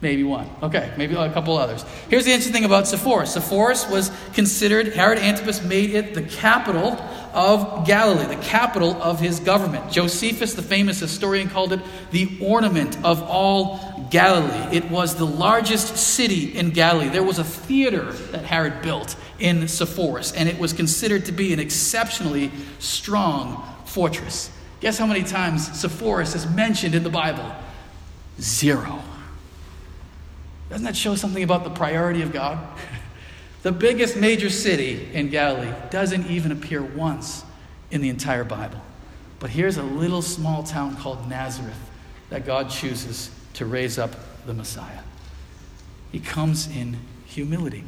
maybe 0.00 0.24
one. 0.24 0.48
Okay, 0.62 0.90
maybe 0.96 1.14
a 1.14 1.30
couple 1.30 1.54
others. 1.58 1.84
Here's 2.08 2.24
the 2.24 2.30
interesting 2.30 2.54
thing 2.54 2.64
about 2.64 2.88
Sepphoris. 2.88 3.34
Sepphoris 3.34 3.86
was 3.90 4.10
considered, 4.32 4.94
Herod 4.94 5.18
Antipas 5.18 5.62
made 5.62 5.90
it 5.90 6.14
the 6.14 6.22
capital 6.22 6.92
of 7.34 7.86
Galilee, 7.86 8.24
the 8.24 8.40
capital 8.42 8.94
of 9.02 9.20
his 9.20 9.38
government. 9.38 9.92
Josephus, 9.92 10.54
the 10.54 10.62
famous 10.62 10.98
historian, 10.98 11.50
called 11.50 11.74
it 11.74 11.80
the 12.10 12.38
ornament 12.40 12.96
of 13.04 13.22
all 13.24 14.08
Galilee. 14.10 14.74
It 14.74 14.90
was 14.90 15.16
the 15.16 15.26
largest 15.26 15.98
city 15.98 16.56
in 16.56 16.70
Galilee. 16.70 17.10
There 17.10 17.22
was 17.22 17.38
a 17.38 17.44
theater 17.44 18.12
that 18.32 18.46
Herod 18.46 18.80
built 18.80 19.14
in 19.38 19.68
Sepphoris, 19.68 20.32
and 20.32 20.48
it 20.48 20.58
was 20.58 20.72
considered 20.72 21.26
to 21.26 21.32
be 21.32 21.52
an 21.52 21.60
exceptionally 21.60 22.50
strong 22.78 23.62
fortress. 23.84 24.52
Guess 24.80 24.98
how 24.98 25.06
many 25.06 25.24
times 25.24 25.68
Sepphoris 25.70 26.34
is 26.34 26.46
mentioned 26.48 26.94
in 26.94 27.02
the 27.02 27.10
Bible? 27.10 27.50
Zero. 28.40 29.02
Doesn't 30.70 30.84
that 30.84 30.96
show 30.96 31.14
something 31.14 31.42
about 31.42 31.64
the 31.64 31.70
priority 31.70 32.22
of 32.22 32.32
God? 32.32 32.58
the 33.62 33.72
biggest 33.72 34.16
major 34.16 34.50
city 34.50 35.08
in 35.12 35.30
Galilee 35.30 35.72
doesn't 35.90 36.26
even 36.26 36.52
appear 36.52 36.82
once 36.82 37.44
in 37.90 38.00
the 38.00 38.08
entire 38.08 38.44
Bible. 38.44 38.80
But 39.40 39.50
here's 39.50 39.76
a 39.76 39.82
little 39.82 40.22
small 40.22 40.62
town 40.62 40.96
called 40.96 41.28
Nazareth 41.28 41.90
that 42.30 42.44
God 42.44 42.70
chooses 42.70 43.30
to 43.54 43.66
raise 43.66 43.98
up 43.98 44.14
the 44.46 44.54
Messiah. 44.54 45.00
He 46.12 46.20
comes 46.20 46.68
in 46.68 46.98
humility. 47.26 47.84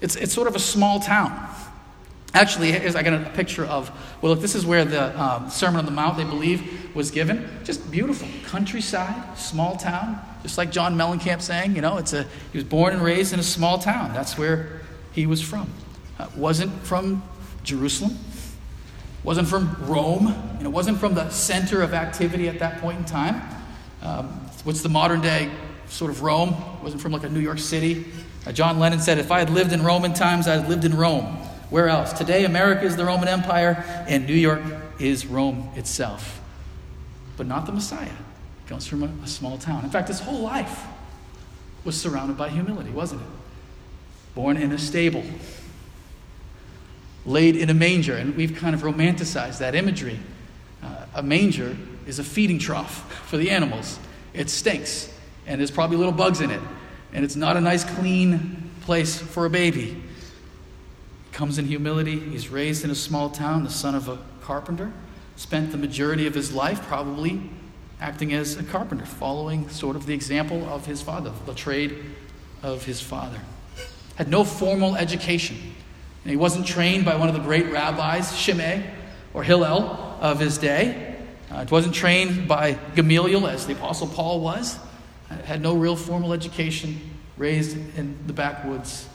It's, 0.00 0.16
it's 0.16 0.32
sort 0.32 0.48
of 0.48 0.54
a 0.54 0.60
small 0.60 1.00
town. 1.00 1.48
Actually, 2.34 2.76
I 2.76 3.02
got 3.04 3.14
a 3.14 3.30
picture 3.30 3.64
of, 3.64 3.90
well, 4.20 4.32
look, 4.32 4.40
this 4.40 4.56
is 4.56 4.66
where 4.66 4.84
the 4.84 5.18
um, 5.22 5.48
Sermon 5.48 5.78
on 5.78 5.84
the 5.84 5.92
Mount, 5.92 6.16
they 6.16 6.24
believe, 6.24 6.92
was 6.92 7.12
given. 7.12 7.48
Just 7.62 7.88
beautiful. 7.92 8.26
Countryside, 8.46 9.38
small 9.38 9.76
town, 9.76 10.20
just 10.42 10.58
like 10.58 10.72
John 10.72 10.96
Mellencamp 10.96 11.40
saying, 11.40 11.76
you 11.76 11.80
know, 11.80 11.96
it's 11.96 12.12
a, 12.12 12.24
he 12.50 12.58
was 12.58 12.64
born 12.64 12.92
and 12.92 13.02
raised 13.02 13.32
in 13.32 13.38
a 13.38 13.44
small 13.44 13.78
town. 13.78 14.12
That's 14.12 14.36
where 14.36 14.80
he 15.12 15.26
was 15.26 15.40
from. 15.40 15.70
Uh, 16.18 16.28
wasn't 16.36 16.72
from 16.82 17.22
Jerusalem, 17.62 18.18
wasn't 19.22 19.46
from 19.46 19.76
Rome, 19.86 20.26
and 20.26 20.62
it 20.62 20.70
wasn't 20.70 20.98
from 20.98 21.14
the 21.14 21.30
center 21.30 21.82
of 21.82 21.94
activity 21.94 22.48
at 22.48 22.58
that 22.58 22.80
point 22.80 22.98
in 22.98 23.04
time. 23.04 23.42
Um, 24.02 24.26
what's 24.64 24.82
the 24.82 24.88
modern 24.88 25.20
day 25.20 25.52
sort 25.88 26.10
of 26.10 26.22
Rome? 26.22 26.56
Wasn't 26.82 27.00
from 27.00 27.12
like 27.12 27.22
a 27.22 27.28
New 27.28 27.40
York 27.40 27.60
City. 27.60 28.06
Uh, 28.44 28.50
John 28.50 28.80
Lennon 28.80 28.98
said, 28.98 29.18
if 29.18 29.30
I 29.30 29.38
had 29.38 29.50
lived 29.50 29.72
in 29.72 29.84
Roman 29.84 30.12
times, 30.12 30.48
I'd 30.48 30.68
lived 30.68 30.84
in 30.84 30.96
Rome. 30.96 31.38
Where 31.70 31.88
else? 31.88 32.12
Today, 32.12 32.44
America 32.44 32.84
is 32.84 32.96
the 32.96 33.04
Roman 33.04 33.28
Empire, 33.28 33.84
and 34.06 34.26
New 34.26 34.34
York 34.34 34.62
is 34.98 35.26
Rome 35.26 35.70
itself. 35.76 36.40
But 37.36 37.46
not 37.46 37.66
the 37.66 37.72
Messiah. 37.72 38.06
He 38.06 38.68
comes 38.68 38.86
from 38.86 39.02
a, 39.02 39.10
a 39.24 39.26
small 39.26 39.58
town. 39.58 39.84
In 39.84 39.90
fact, 39.90 40.08
his 40.08 40.20
whole 40.20 40.40
life 40.40 40.84
was 41.84 42.00
surrounded 42.00 42.36
by 42.36 42.48
humility, 42.48 42.90
wasn't 42.90 43.22
it? 43.22 43.26
Born 44.34 44.56
in 44.56 44.72
a 44.72 44.78
stable, 44.78 45.24
laid 47.24 47.56
in 47.56 47.70
a 47.70 47.74
manger, 47.74 48.14
and 48.14 48.36
we've 48.36 48.56
kind 48.56 48.74
of 48.74 48.82
romanticized 48.82 49.58
that 49.58 49.74
imagery. 49.74 50.18
Uh, 50.82 51.06
a 51.14 51.22
manger 51.22 51.76
is 52.06 52.18
a 52.18 52.24
feeding 52.24 52.58
trough 52.58 53.10
for 53.26 53.36
the 53.36 53.50
animals. 53.50 53.98
It 54.32 54.50
stinks, 54.50 55.12
and 55.46 55.60
there's 55.60 55.70
probably 55.70 55.96
little 55.96 56.12
bugs 56.12 56.40
in 56.40 56.50
it, 56.50 56.60
and 57.12 57.24
it's 57.24 57.36
not 57.36 57.56
a 57.56 57.60
nice, 57.60 57.84
clean 57.84 58.70
place 58.82 59.18
for 59.18 59.46
a 59.46 59.50
baby 59.50 60.02
comes 61.34 61.58
in 61.58 61.66
humility. 61.66 62.18
He's 62.18 62.48
raised 62.48 62.84
in 62.84 62.90
a 62.90 62.94
small 62.94 63.28
town, 63.28 63.64
the 63.64 63.70
son 63.70 63.94
of 63.94 64.08
a 64.08 64.18
carpenter. 64.40 64.92
Spent 65.36 65.72
the 65.72 65.76
majority 65.76 66.26
of 66.28 66.34
his 66.34 66.54
life 66.54 66.80
probably 66.82 67.50
acting 68.00 68.32
as 68.32 68.56
a 68.56 68.62
carpenter, 68.62 69.04
following 69.04 69.68
sort 69.68 69.96
of 69.96 70.06
the 70.06 70.14
example 70.14 70.64
of 70.68 70.86
his 70.86 71.02
father, 71.02 71.32
the 71.44 71.54
trade 71.54 72.04
of 72.62 72.84
his 72.84 73.00
father. 73.00 73.40
Had 74.14 74.28
no 74.28 74.44
formal 74.44 74.94
education. 74.94 75.56
And 76.22 76.30
he 76.30 76.36
wasn't 76.36 76.66
trained 76.66 77.04
by 77.04 77.16
one 77.16 77.28
of 77.28 77.34
the 77.34 77.40
great 77.40 77.70
rabbis, 77.70 78.36
Shammai 78.38 78.82
or 79.34 79.42
Hillel, 79.42 80.16
of 80.20 80.38
his 80.38 80.56
day. 80.56 81.16
Uh, 81.50 81.66
wasn't 81.68 81.94
trained 81.94 82.46
by 82.46 82.78
Gamaliel, 82.94 83.46
as 83.46 83.66
the 83.66 83.72
Apostle 83.72 84.06
Paul 84.06 84.40
was. 84.40 84.78
Uh, 85.30 85.36
had 85.42 85.60
no 85.60 85.74
real 85.74 85.96
formal 85.96 86.32
education, 86.32 87.00
raised 87.36 87.76
in 87.96 88.16
the 88.26 88.32
backwoods. 88.32 89.08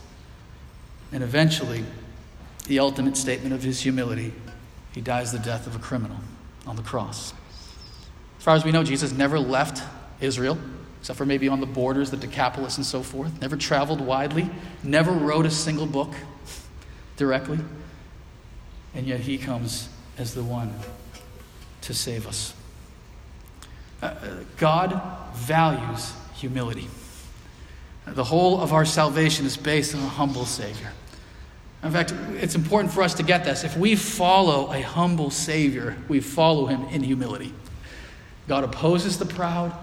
And 1.12 1.24
eventually, 1.24 1.86
the 2.70 2.78
ultimate 2.78 3.18
statement 3.18 3.52
of 3.52 3.64
his 3.64 3.82
humility. 3.82 4.32
He 4.94 5.02
dies 5.02 5.32
the 5.32 5.40
death 5.40 5.66
of 5.66 5.76
a 5.76 5.80
criminal 5.80 6.18
on 6.68 6.76
the 6.76 6.84
cross. 6.84 7.34
As 8.38 8.44
far 8.44 8.56
as 8.56 8.64
we 8.64 8.72
know, 8.72 8.84
Jesus 8.84 9.12
never 9.12 9.40
left 9.40 9.84
Israel, 10.22 10.56
except 11.00 11.18
for 11.18 11.26
maybe 11.26 11.48
on 11.48 11.62
the 11.62 11.66
borders, 11.66 12.12
the 12.12 12.18
Decapolis 12.18 12.78
and 12.78 12.86
so 12.86 13.02
forth. 13.02 13.42
Never 13.42 13.58
traveled 13.58 14.02
widely, 14.02 14.52
never 14.84 15.12
wrote 15.12 15.48
a 15.48 15.52
single 15.52 15.88
book 15.88 16.14
directly. 17.18 17.58
And 18.94 19.08
yet 19.08 19.22
he 19.22 19.40
comes 19.40 19.90
as 20.20 20.36
the 20.36 20.44
one 20.44 20.72
to 21.82 21.94
save 21.96 22.28
us. 22.28 22.54
Uh, 24.02 24.06
uh 24.06 24.36
God 24.58 25.02
values 25.34 26.14
humility. 26.36 26.88
The 28.06 28.24
whole 28.24 28.62
of 28.62 28.74
our 28.74 28.86
salvation 28.86 29.48
is 29.48 29.58
based 29.58 29.96
on 29.96 30.02
a 30.02 30.08
humble 30.08 30.46
Savior. 30.46 30.92
In 31.82 31.92
fact, 31.92 32.14
it's 32.34 32.56
important 32.56 32.94
for 32.94 33.04
us 33.04 33.14
to 33.16 33.24
get 33.24 33.46
this. 33.46 33.64
If 33.64 33.78
we 33.78 33.96
follow 33.96 34.72
a 34.74 34.82
humble 34.82 35.30
Savior, 35.30 35.96
we 36.10 36.20
follow 36.20 36.66
him 36.66 36.84
in 36.86 37.04
humility. 37.04 37.54
God 38.48 38.64
opposes 38.64 39.18
the 39.18 39.26
proud, 39.26 39.74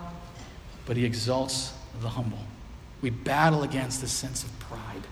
but 0.85 0.97
he 0.97 1.05
exalts 1.05 1.73
the 2.03 2.09
humble. 2.09 2.38
We 3.00 3.11
battle 3.11 3.62
against 3.62 4.03
the 4.03 4.09
sense 4.09 4.45
of 4.45 4.59
pride 4.59 5.07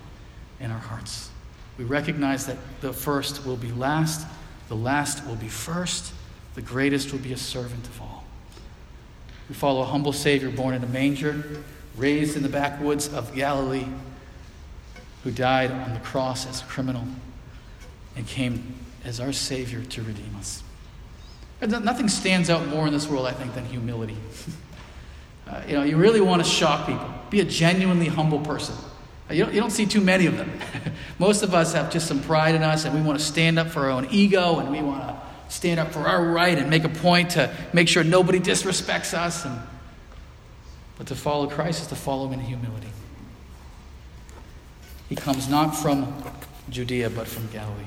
in 0.60 0.70
our 0.70 0.78
hearts. 0.78 1.30
We 1.78 1.84
recognize 1.84 2.46
that 2.46 2.58
the 2.80 2.92
first 2.92 3.46
will 3.46 3.56
be 3.56 3.72
last, 3.72 4.26
the 4.68 4.76
last 4.76 5.26
will 5.26 5.36
be 5.36 5.48
first, 5.48 6.12
the 6.54 6.62
greatest 6.62 7.12
will 7.12 7.18
be 7.18 7.32
a 7.32 7.36
servant 7.38 7.86
of 7.86 8.00
all. 8.00 8.24
We 9.48 9.54
follow 9.54 9.82
a 9.82 9.86
humble 9.86 10.12
Savior 10.12 10.50
born 10.50 10.74
in 10.74 10.84
a 10.84 10.86
manger, 10.86 11.62
raised 11.96 12.36
in 12.36 12.42
the 12.42 12.48
backwoods 12.48 13.12
of 13.12 13.34
Galilee 13.34 13.86
who 15.24 15.30
died 15.30 15.70
on 15.70 15.94
the 15.94 16.00
cross 16.00 16.46
as 16.46 16.60
a 16.60 16.64
criminal 16.66 17.04
and 18.14 18.26
came 18.26 18.74
as 19.04 19.18
our 19.18 19.32
Savior 19.32 19.82
to 19.82 20.02
redeem 20.02 20.36
us. 20.36 20.62
Nothing 21.60 22.08
stands 22.08 22.50
out 22.50 22.68
more 22.68 22.86
in 22.86 22.92
this 22.92 23.08
world, 23.08 23.26
I 23.26 23.32
think, 23.32 23.54
than 23.54 23.64
humility. 23.64 24.16
Uh, 25.46 25.62
you 25.68 25.74
know, 25.74 25.82
you 25.82 25.98
really 25.98 26.22
want 26.22 26.42
to 26.42 26.48
shock 26.48 26.86
people. 26.86 27.06
Be 27.28 27.40
a 27.40 27.44
genuinely 27.44 28.06
humble 28.06 28.38
person. 28.38 28.74
Uh, 29.28 29.34
you 29.34 29.44
don't, 29.44 29.54
you 29.54 29.60
don't 29.60 29.72
see 29.72 29.84
too 29.84 30.00
many 30.00 30.24
of 30.24 30.38
them. 30.38 30.50
Most 31.18 31.42
of 31.42 31.54
us 31.54 31.74
have 31.74 31.92
just 31.92 32.06
some 32.06 32.22
pride 32.22 32.54
in 32.54 32.62
us, 32.62 32.86
and 32.86 32.94
we 32.94 33.02
want 33.02 33.18
to 33.18 33.24
stand 33.24 33.58
up 33.58 33.68
for 33.68 33.80
our 33.80 33.90
own 33.90 34.08
ego, 34.10 34.58
and 34.58 34.70
we 34.70 34.80
want 34.80 35.02
to 35.02 35.16
stand 35.48 35.78
up 35.78 35.92
for 35.92 36.00
our 36.00 36.24
right 36.30 36.56
and 36.56 36.70
make 36.70 36.84
a 36.84 36.88
point 36.88 37.32
to 37.32 37.54
make 37.74 37.88
sure 37.88 38.02
nobody 38.02 38.40
disrespects 38.40 39.12
us. 39.12 39.44
And, 39.44 39.60
but 40.96 41.08
to 41.08 41.14
follow 41.14 41.46
Christ 41.46 41.82
is 41.82 41.88
to 41.88 41.94
follow 41.94 42.26
him 42.28 42.32
in 42.32 42.40
humility. 42.40 42.88
He 45.08 45.16
comes 45.16 45.48
not 45.48 45.70
from 45.72 46.12
Judea, 46.70 47.10
but 47.10 47.26
from 47.26 47.48
Galilee. 47.48 47.84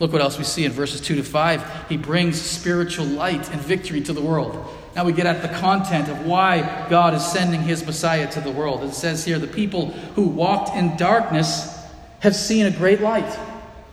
Look 0.00 0.12
what 0.12 0.22
else 0.22 0.38
we 0.38 0.44
see 0.44 0.64
in 0.64 0.72
verses 0.72 1.00
2 1.00 1.16
to 1.16 1.22
5. 1.22 1.88
He 1.88 1.96
brings 1.96 2.40
spiritual 2.40 3.06
light 3.06 3.50
and 3.50 3.60
victory 3.60 4.00
to 4.02 4.12
the 4.12 4.20
world. 4.20 4.64
Now 4.96 5.04
we 5.04 5.12
get 5.12 5.26
at 5.26 5.42
the 5.42 5.48
content 5.58 6.08
of 6.08 6.26
why 6.26 6.86
God 6.88 7.14
is 7.14 7.24
sending 7.24 7.62
his 7.62 7.84
Messiah 7.84 8.30
to 8.32 8.40
the 8.40 8.50
world. 8.50 8.82
It 8.82 8.94
says 8.94 9.24
here 9.24 9.38
the 9.38 9.46
people 9.46 9.90
who 10.14 10.22
walked 10.22 10.76
in 10.76 10.96
darkness 10.96 11.76
have 12.20 12.34
seen 12.34 12.66
a 12.66 12.70
great 12.70 13.00
light. 13.00 13.38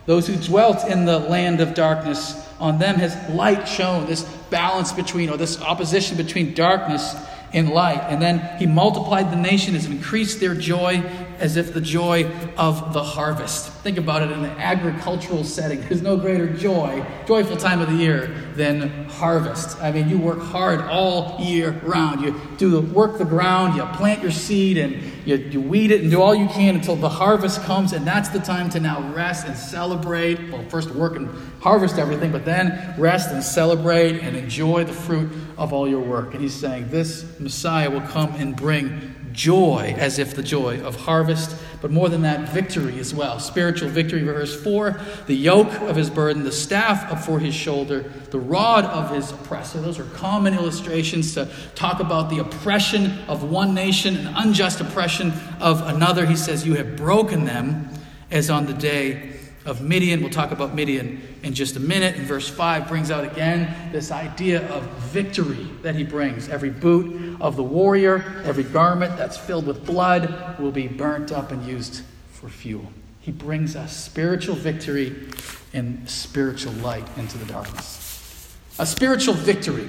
Those 0.06 0.26
who 0.26 0.36
dwelt 0.36 0.84
in 0.88 1.04
the 1.04 1.18
land 1.18 1.60
of 1.60 1.74
darkness, 1.74 2.48
on 2.58 2.78
them 2.78 2.96
has 2.96 3.16
light 3.30 3.68
shone. 3.68 4.06
This 4.06 4.22
balance 4.50 4.92
between, 4.92 5.30
or 5.30 5.36
this 5.36 5.60
opposition 5.60 6.16
between 6.16 6.54
darkness 6.54 7.14
and 7.52 7.70
light. 7.70 8.00
And 8.08 8.20
then 8.20 8.58
he 8.58 8.66
multiplied 8.66 9.30
the 9.30 9.36
nation, 9.36 9.74
has 9.74 9.86
increased 9.86 10.40
their 10.40 10.54
joy 10.54 11.02
as 11.42 11.56
if 11.56 11.74
the 11.74 11.80
joy 11.80 12.24
of 12.56 12.92
the 12.92 13.02
harvest. 13.02 13.72
Think 13.82 13.98
about 13.98 14.22
it 14.22 14.30
in 14.30 14.44
an 14.44 14.56
agricultural 14.58 15.42
setting. 15.42 15.80
There's 15.80 16.00
no 16.00 16.16
greater 16.16 16.46
joy, 16.46 17.04
joyful 17.26 17.56
time 17.56 17.80
of 17.80 17.90
the 17.90 17.96
year 17.96 18.28
than 18.54 19.06
harvest. 19.06 19.76
I 19.82 19.90
mean, 19.90 20.08
you 20.08 20.18
work 20.18 20.38
hard 20.38 20.82
all 20.82 21.40
year 21.40 21.72
round. 21.82 22.20
You 22.20 22.40
do 22.58 22.80
work 22.80 23.18
the 23.18 23.24
ground, 23.24 23.74
you 23.76 23.84
plant 23.96 24.22
your 24.22 24.30
seed, 24.30 24.78
and 24.78 25.02
you, 25.26 25.34
you 25.36 25.60
weed 25.60 25.90
it 25.90 26.02
and 26.02 26.12
do 26.12 26.22
all 26.22 26.32
you 26.32 26.46
can 26.46 26.76
until 26.76 26.94
the 26.94 27.08
harvest 27.08 27.60
comes, 27.62 27.92
and 27.92 28.06
that's 28.06 28.28
the 28.28 28.38
time 28.38 28.70
to 28.70 28.80
now 28.80 29.12
rest 29.12 29.44
and 29.44 29.56
celebrate. 29.56 30.48
Well, 30.48 30.64
first 30.68 30.90
work 30.90 31.16
and 31.16 31.28
harvest 31.60 31.98
everything, 31.98 32.30
but 32.30 32.44
then 32.44 32.94
rest 32.96 33.30
and 33.30 33.42
celebrate 33.42 34.20
and 34.20 34.36
enjoy 34.36 34.84
the 34.84 34.92
fruit 34.92 35.32
of 35.58 35.72
all 35.72 35.88
your 35.88 36.02
work. 36.02 36.34
And 36.34 36.40
he's 36.40 36.54
saying, 36.54 36.90
This 36.90 37.26
Messiah 37.40 37.90
will 37.90 38.00
come 38.02 38.32
and 38.36 38.54
bring 38.54 39.16
joy, 39.32 39.94
as 39.98 40.18
if 40.18 40.36
the 40.36 40.42
joy 40.42 40.80
of 40.80 40.96
harvest, 40.96 41.56
but 41.80 41.90
more 41.90 42.08
than 42.08 42.22
that, 42.22 42.48
victory 42.50 42.98
as 42.98 43.14
well. 43.14 43.40
Spiritual 43.40 43.88
victory, 43.88 44.22
verse 44.22 44.60
4 44.62 45.00
the 45.26 45.34
yoke 45.34 45.72
of 45.82 45.96
his 45.96 46.10
burden, 46.10 46.44
the 46.44 46.52
staff 46.52 47.24
for 47.24 47.38
his 47.38 47.54
shoulder, 47.54 48.00
the 48.30 48.38
rod 48.38 48.84
of 48.84 49.10
his 49.10 49.32
oppressor. 49.32 49.80
Those 49.80 49.98
are 49.98 50.04
common 50.04 50.54
illustrations 50.54 51.34
to 51.34 51.48
talk 51.74 52.00
about 52.00 52.30
the 52.30 52.38
oppression 52.38 53.18
of 53.28 53.50
one 53.50 53.74
nation 53.74 54.16
and 54.16 54.34
unjust 54.36 54.80
oppression 54.80 55.32
of 55.60 55.82
another. 55.82 56.26
He 56.26 56.36
says, 56.36 56.66
You 56.66 56.74
have 56.74 56.96
broken 56.96 57.44
them 57.44 57.88
as 58.30 58.50
on 58.50 58.66
the 58.66 58.74
day 58.74 59.31
of 59.64 59.80
Midian. 59.80 60.20
We'll 60.20 60.30
talk 60.30 60.50
about 60.50 60.74
Midian 60.74 61.22
in 61.42 61.54
just 61.54 61.76
a 61.76 61.80
minute. 61.80 62.16
And 62.16 62.26
verse 62.26 62.48
5 62.48 62.88
brings 62.88 63.10
out 63.10 63.24
again 63.24 63.92
this 63.92 64.10
idea 64.10 64.66
of 64.68 64.82
victory 65.12 65.68
that 65.82 65.94
he 65.94 66.04
brings. 66.04 66.48
Every 66.48 66.70
boot 66.70 67.38
of 67.40 67.56
the 67.56 67.62
warrior, 67.62 68.42
every 68.44 68.64
garment 68.64 69.16
that's 69.16 69.36
filled 69.36 69.66
with 69.66 69.84
blood 69.84 70.58
will 70.58 70.72
be 70.72 70.88
burnt 70.88 71.32
up 71.32 71.52
and 71.52 71.66
used 71.66 72.02
for 72.30 72.48
fuel. 72.48 72.92
He 73.20 73.30
brings 73.30 73.76
us 73.76 73.96
spiritual 73.96 74.56
victory 74.56 75.28
and 75.72 76.08
spiritual 76.08 76.72
light 76.74 77.06
into 77.16 77.38
the 77.38 77.46
darkness. 77.46 78.56
A 78.78 78.86
spiritual 78.86 79.34
victory. 79.34 79.88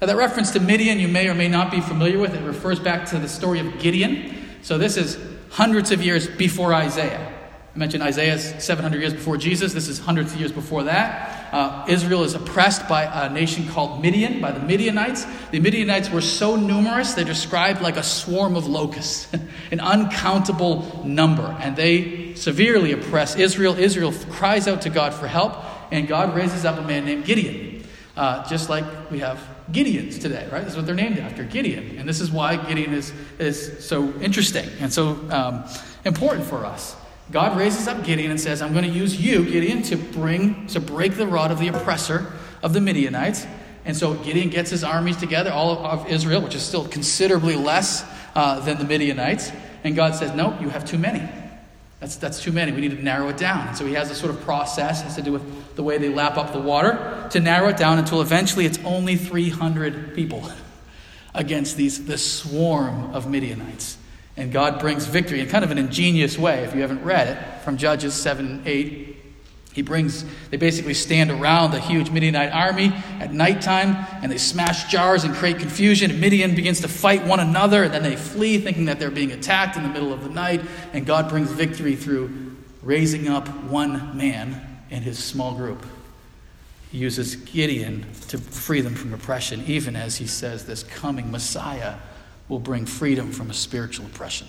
Now, 0.00 0.08
that 0.08 0.16
reference 0.16 0.50
to 0.52 0.60
Midian, 0.60 0.98
you 0.98 1.06
may 1.06 1.28
or 1.28 1.34
may 1.34 1.46
not 1.46 1.70
be 1.70 1.80
familiar 1.80 2.18
with. 2.18 2.34
It 2.34 2.42
refers 2.42 2.80
back 2.80 3.06
to 3.10 3.20
the 3.20 3.28
story 3.28 3.60
of 3.60 3.78
Gideon. 3.78 4.34
So 4.62 4.78
this 4.78 4.96
is 4.96 5.16
hundreds 5.50 5.92
of 5.92 6.02
years 6.02 6.26
before 6.26 6.74
Isaiah. 6.74 7.32
I 7.74 7.78
mentioned 7.78 8.02
Isaiah 8.02 8.38
700 8.38 9.00
years 9.00 9.14
before 9.14 9.38
Jesus. 9.38 9.72
This 9.72 9.88
is 9.88 9.98
hundreds 9.98 10.34
of 10.34 10.38
years 10.38 10.52
before 10.52 10.84
that. 10.84 11.48
Uh, 11.54 11.86
Israel 11.88 12.22
is 12.22 12.34
oppressed 12.34 12.86
by 12.86 13.04
a 13.04 13.32
nation 13.32 13.66
called 13.66 14.02
Midian, 14.02 14.42
by 14.42 14.52
the 14.52 14.60
Midianites. 14.60 15.26
The 15.52 15.60
Midianites 15.60 16.10
were 16.10 16.20
so 16.20 16.56
numerous, 16.56 17.14
they're 17.14 17.24
described 17.24 17.80
like 17.80 17.96
a 17.96 18.02
swarm 18.02 18.56
of 18.56 18.66
locusts, 18.66 19.32
an 19.70 19.80
uncountable 19.80 21.02
number. 21.04 21.56
And 21.60 21.74
they 21.74 22.34
severely 22.34 22.92
oppress 22.92 23.36
Israel. 23.36 23.78
Israel 23.78 24.12
cries 24.30 24.68
out 24.68 24.82
to 24.82 24.90
God 24.90 25.14
for 25.14 25.26
help, 25.26 25.56
and 25.90 26.06
God 26.06 26.34
raises 26.34 26.66
up 26.66 26.78
a 26.78 26.82
man 26.82 27.06
named 27.06 27.24
Gideon. 27.24 27.84
Uh, 28.14 28.46
just 28.46 28.68
like 28.68 28.84
we 29.10 29.20
have 29.20 29.40
Gideons 29.70 30.20
today, 30.20 30.46
right? 30.52 30.62
This 30.62 30.72
is 30.72 30.76
what 30.76 30.84
they're 30.84 30.94
named 30.94 31.18
after, 31.18 31.42
Gideon. 31.44 31.96
And 31.98 32.06
this 32.06 32.20
is 32.20 32.30
why 32.30 32.56
Gideon 32.56 32.92
is, 32.92 33.14
is 33.38 33.82
so 33.86 34.12
interesting 34.20 34.68
and 34.80 34.92
so 34.92 35.18
um, 35.30 35.64
important 36.04 36.44
for 36.44 36.66
us. 36.66 36.96
God 37.30 37.56
raises 37.56 37.88
up 37.88 38.04
Gideon 38.04 38.30
and 38.30 38.40
says, 38.40 38.60
I'm 38.60 38.72
going 38.72 38.84
to 38.84 38.90
use 38.90 39.20
you, 39.20 39.44
Gideon, 39.44 39.82
to 39.84 39.96
bring, 39.96 40.66
to 40.68 40.80
break 40.80 41.16
the 41.16 41.26
rod 41.26 41.50
of 41.50 41.58
the 41.58 41.68
oppressor 41.68 42.32
of 42.62 42.72
the 42.72 42.80
Midianites. 42.80 43.46
And 43.84 43.96
so 43.96 44.14
Gideon 44.14 44.50
gets 44.50 44.70
his 44.70 44.84
armies 44.84 45.16
together, 45.16 45.50
all 45.50 45.78
of 45.78 46.08
Israel, 46.08 46.40
which 46.42 46.54
is 46.54 46.62
still 46.62 46.86
considerably 46.86 47.56
less 47.56 48.04
uh, 48.34 48.60
than 48.60 48.78
the 48.78 48.84
Midianites. 48.84 49.50
And 49.84 49.96
God 49.96 50.14
says, 50.14 50.34
No, 50.34 50.58
you 50.60 50.68
have 50.68 50.84
too 50.84 50.98
many. 50.98 51.28
That's, 52.00 52.16
that's 52.16 52.42
too 52.42 52.52
many. 52.52 52.72
We 52.72 52.80
need 52.80 52.96
to 52.96 53.02
narrow 53.02 53.28
it 53.28 53.36
down. 53.36 53.68
And 53.68 53.76
so 53.76 53.86
he 53.86 53.94
has 53.94 54.10
a 54.10 54.14
sort 54.14 54.34
of 54.34 54.40
process, 54.40 55.02
has 55.02 55.14
to 55.14 55.22
do 55.22 55.32
with 55.32 55.76
the 55.76 55.84
way 55.84 55.98
they 55.98 56.08
lap 56.08 56.36
up 56.36 56.52
the 56.52 56.58
water, 56.58 57.28
to 57.30 57.40
narrow 57.40 57.68
it 57.68 57.76
down 57.76 57.98
until 57.98 58.20
eventually 58.20 58.66
it's 58.66 58.78
only 58.84 59.16
300 59.16 60.14
people 60.14 60.50
against 61.34 61.76
these, 61.76 62.04
this 62.04 62.40
swarm 62.40 63.14
of 63.14 63.30
Midianites. 63.30 63.98
And 64.36 64.50
God 64.50 64.80
brings 64.80 65.06
victory 65.06 65.40
in 65.40 65.48
kind 65.48 65.64
of 65.64 65.70
an 65.70 65.78
ingenious 65.78 66.38
way, 66.38 66.64
if 66.64 66.74
you 66.74 66.80
haven't 66.80 67.04
read 67.04 67.28
it, 67.28 67.62
from 67.62 67.76
Judges 67.76 68.14
7 68.14 68.46
and 68.46 68.66
8. 68.66 69.16
He 69.72 69.82
brings, 69.82 70.24
they 70.50 70.58
basically 70.58 70.94
stand 70.94 71.30
around 71.30 71.70
the 71.70 71.80
huge 71.80 72.10
Midianite 72.10 72.52
army 72.52 72.92
at 73.20 73.32
nighttime 73.32 73.96
and 74.22 74.30
they 74.30 74.36
smash 74.36 74.90
jars 74.90 75.24
and 75.24 75.34
create 75.34 75.58
confusion. 75.58 76.10
And 76.10 76.20
Midian 76.20 76.54
begins 76.54 76.80
to 76.80 76.88
fight 76.88 77.24
one 77.24 77.40
another 77.40 77.84
and 77.84 77.92
then 77.92 78.02
they 78.02 78.16
flee, 78.16 78.58
thinking 78.58 78.86
that 78.86 78.98
they're 78.98 79.10
being 79.10 79.32
attacked 79.32 79.76
in 79.76 79.82
the 79.82 79.88
middle 79.88 80.12
of 80.12 80.24
the 80.24 80.28
night. 80.28 80.60
And 80.92 81.06
God 81.06 81.30
brings 81.30 81.50
victory 81.50 81.96
through 81.96 82.56
raising 82.82 83.28
up 83.28 83.48
one 83.64 84.16
man 84.16 84.60
and 84.90 85.02
his 85.02 85.18
small 85.18 85.54
group. 85.54 85.86
He 86.90 86.98
uses 86.98 87.36
Gideon 87.36 88.04
to 88.28 88.36
free 88.36 88.82
them 88.82 88.94
from 88.94 89.14
oppression, 89.14 89.64
even 89.66 89.96
as 89.96 90.16
he 90.16 90.26
says 90.26 90.66
this 90.66 90.82
coming 90.82 91.30
Messiah 91.30 91.94
will 92.48 92.58
bring 92.58 92.86
freedom 92.86 93.30
from 93.30 93.50
a 93.50 93.54
spiritual 93.54 94.06
oppression. 94.06 94.46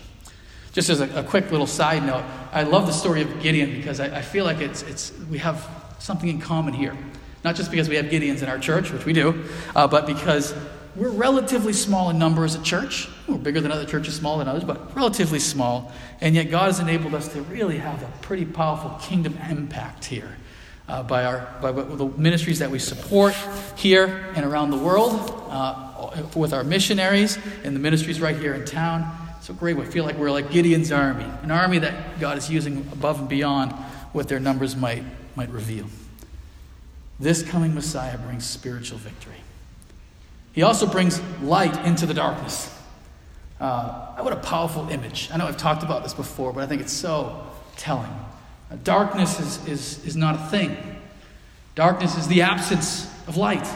Just 0.71 0.89
as 0.89 1.01
a, 1.01 1.19
a 1.19 1.23
quick 1.23 1.51
little 1.51 1.67
side 1.67 2.03
note, 2.03 2.23
I 2.51 2.63
love 2.63 2.87
the 2.87 2.93
story 2.93 3.21
of 3.21 3.41
Gideon 3.41 3.75
because 3.75 3.99
I, 3.99 4.17
I 4.17 4.21
feel 4.21 4.43
like 4.43 4.59
it's, 4.59 4.81
it's, 4.83 5.13
we 5.29 5.37
have 5.37 5.67
something 5.99 6.29
in 6.29 6.39
common 6.39 6.73
here. 6.73 6.97
Not 7.43 7.55
just 7.55 7.71
because 7.71 7.89
we 7.89 7.95
have 7.95 8.05
Gideons 8.05 8.41
in 8.41 8.49
our 8.49 8.57
church, 8.57 8.91
which 8.91 9.05
we 9.05 9.13
do, 9.13 9.43
uh, 9.75 9.87
but 9.87 10.07
because 10.07 10.55
we're 10.95 11.09
relatively 11.09 11.73
small 11.73 12.09
in 12.09 12.19
number 12.19 12.45
as 12.45 12.55
a 12.55 12.61
church. 12.61 13.09
We're 13.27 13.37
bigger 13.37 13.61
than 13.61 13.71
other 13.71 13.85
churches, 13.85 14.15
smaller 14.15 14.39
than 14.39 14.47
others, 14.47 14.63
but 14.63 14.95
relatively 14.95 15.39
small. 15.39 15.91
And 16.21 16.35
yet 16.35 16.51
God 16.51 16.65
has 16.65 16.79
enabled 16.79 17.15
us 17.15 17.27
to 17.29 17.41
really 17.43 17.77
have 17.77 18.01
a 18.03 18.11
pretty 18.21 18.45
powerful 18.45 18.91
kingdom 19.01 19.37
impact 19.49 20.05
here 20.05 20.37
uh, 20.87 21.01
by, 21.03 21.25
our, 21.25 21.47
by 21.61 21.71
the 21.71 22.05
ministries 22.17 22.59
that 22.59 22.69
we 22.69 22.79
support 22.79 23.35
here 23.75 24.31
and 24.35 24.45
around 24.45 24.69
the 24.69 24.77
world. 24.77 25.47
Uh, 25.49 25.92
with 26.35 26.53
our 26.53 26.63
missionaries 26.63 27.37
and 27.63 27.75
the 27.75 27.79
ministries 27.79 28.19
right 28.19 28.37
here 28.37 28.53
in 28.53 28.65
town. 28.65 29.09
So 29.41 29.53
great. 29.53 29.75
We 29.75 29.85
feel 29.85 30.05
like 30.05 30.17
we're 30.17 30.31
like 30.31 30.51
Gideon's 30.51 30.91
army, 30.91 31.25
an 31.41 31.51
army 31.51 31.79
that 31.79 32.19
God 32.19 32.37
is 32.37 32.49
using 32.49 32.87
above 32.93 33.19
and 33.19 33.27
beyond 33.27 33.73
what 34.13 34.27
their 34.27 34.39
numbers 34.39 34.75
might, 34.75 35.03
might 35.35 35.49
reveal. 35.49 35.85
This 37.19 37.43
coming 37.43 37.75
Messiah 37.75 38.17
brings 38.17 38.45
spiritual 38.45 38.97
victory. 38.99 39.35
He 40.53 40.61
also 40.61 40.87
brings 40.87 41.19
light 41.41 41.85
into 41.85 42.05
the 42.05 42.13
darkness. 42.13 42.73
Uh, 43.59 44.15
what 44.21 44.33
a 44.33 44.37
powerful 44.37 44.87
image. 44.89 45.29
I 45.33 45.37
know 45.37 45.47
I've 45.47 45.57
talked 45.57 45.83
about 45.83 46.03
this 46.03 46.13
before, 46.13 46.53
but 46.53 46.63
I 46.63 46.67
think 46.67 46.81
it's 46.81 46.93
so 46.93 47.45
telling. 47.75 48.09
Uh, 48.71 48.77
darkness 48.83 49.39
is, 49.39 49.67
is, 49.67 50.05
is 50.05 50.15
not 50.15 50.35
a 50.35 50.43
thing, 50.49 50.77
darkness 51.75 52.17
is 52.17 52.27
the 52.27 52.41
absence 52.41 53.07
of 53.27 53.35
light, 53.37 53.67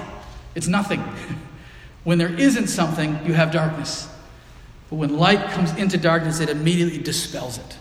it's 0.55 0.67
nothing. 0.67 1.03
When 2.07 2.17
there 2.17 2.33
isn't 2.33 2.67
something, 2.67 3.19
you 3.25 3.33
have 3.33 3.51
darkness. 3.51 4.07
But 4.89 4.95
when 4.95 5.17
light 5.17 5.51
comes 5.51 5.75
into 5.75 5.97
darkness, 5.97 6.39
it 6.39 6.47
immediately 6.47 6.99
dispels 6.99 7.57
it. 7.57 7.77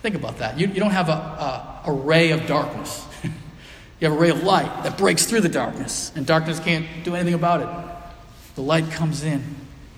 Think 0.00 0.14
about 0.14 0.38
that. 0.38 0.58
You, 0.58 0.68
you 0.68 0.80
don't 0.80 0.92
have 0.92 1.10
a, 1.10 1.12
a, 1.12 1.82
a 1.84 1.92
ray 1.92 2.30
of 2.30 2.46
darkness, 2.46 3.06
you 3.22 4.08
have 4.08 4.12
a 4.12 4.18
ray 4.18 4.30
of 4.30 4.42
light 4.42 4.84
that 4.84 4.96
breaks 4.96 5.26
through 5.26 5.42
the 5.42 5.50
darkness, 5.50 6.10
and 6.16 6.24
darkness 6.24 6.58
can't 6.58 6.86
do 7.04 7.14
anything 7.14 7.34
about 7.34 7.60
it. 7.60 8.54
The 8.54 8.62
light 8.62 8.90
comes 8.92 9.22
in 9.22 9.44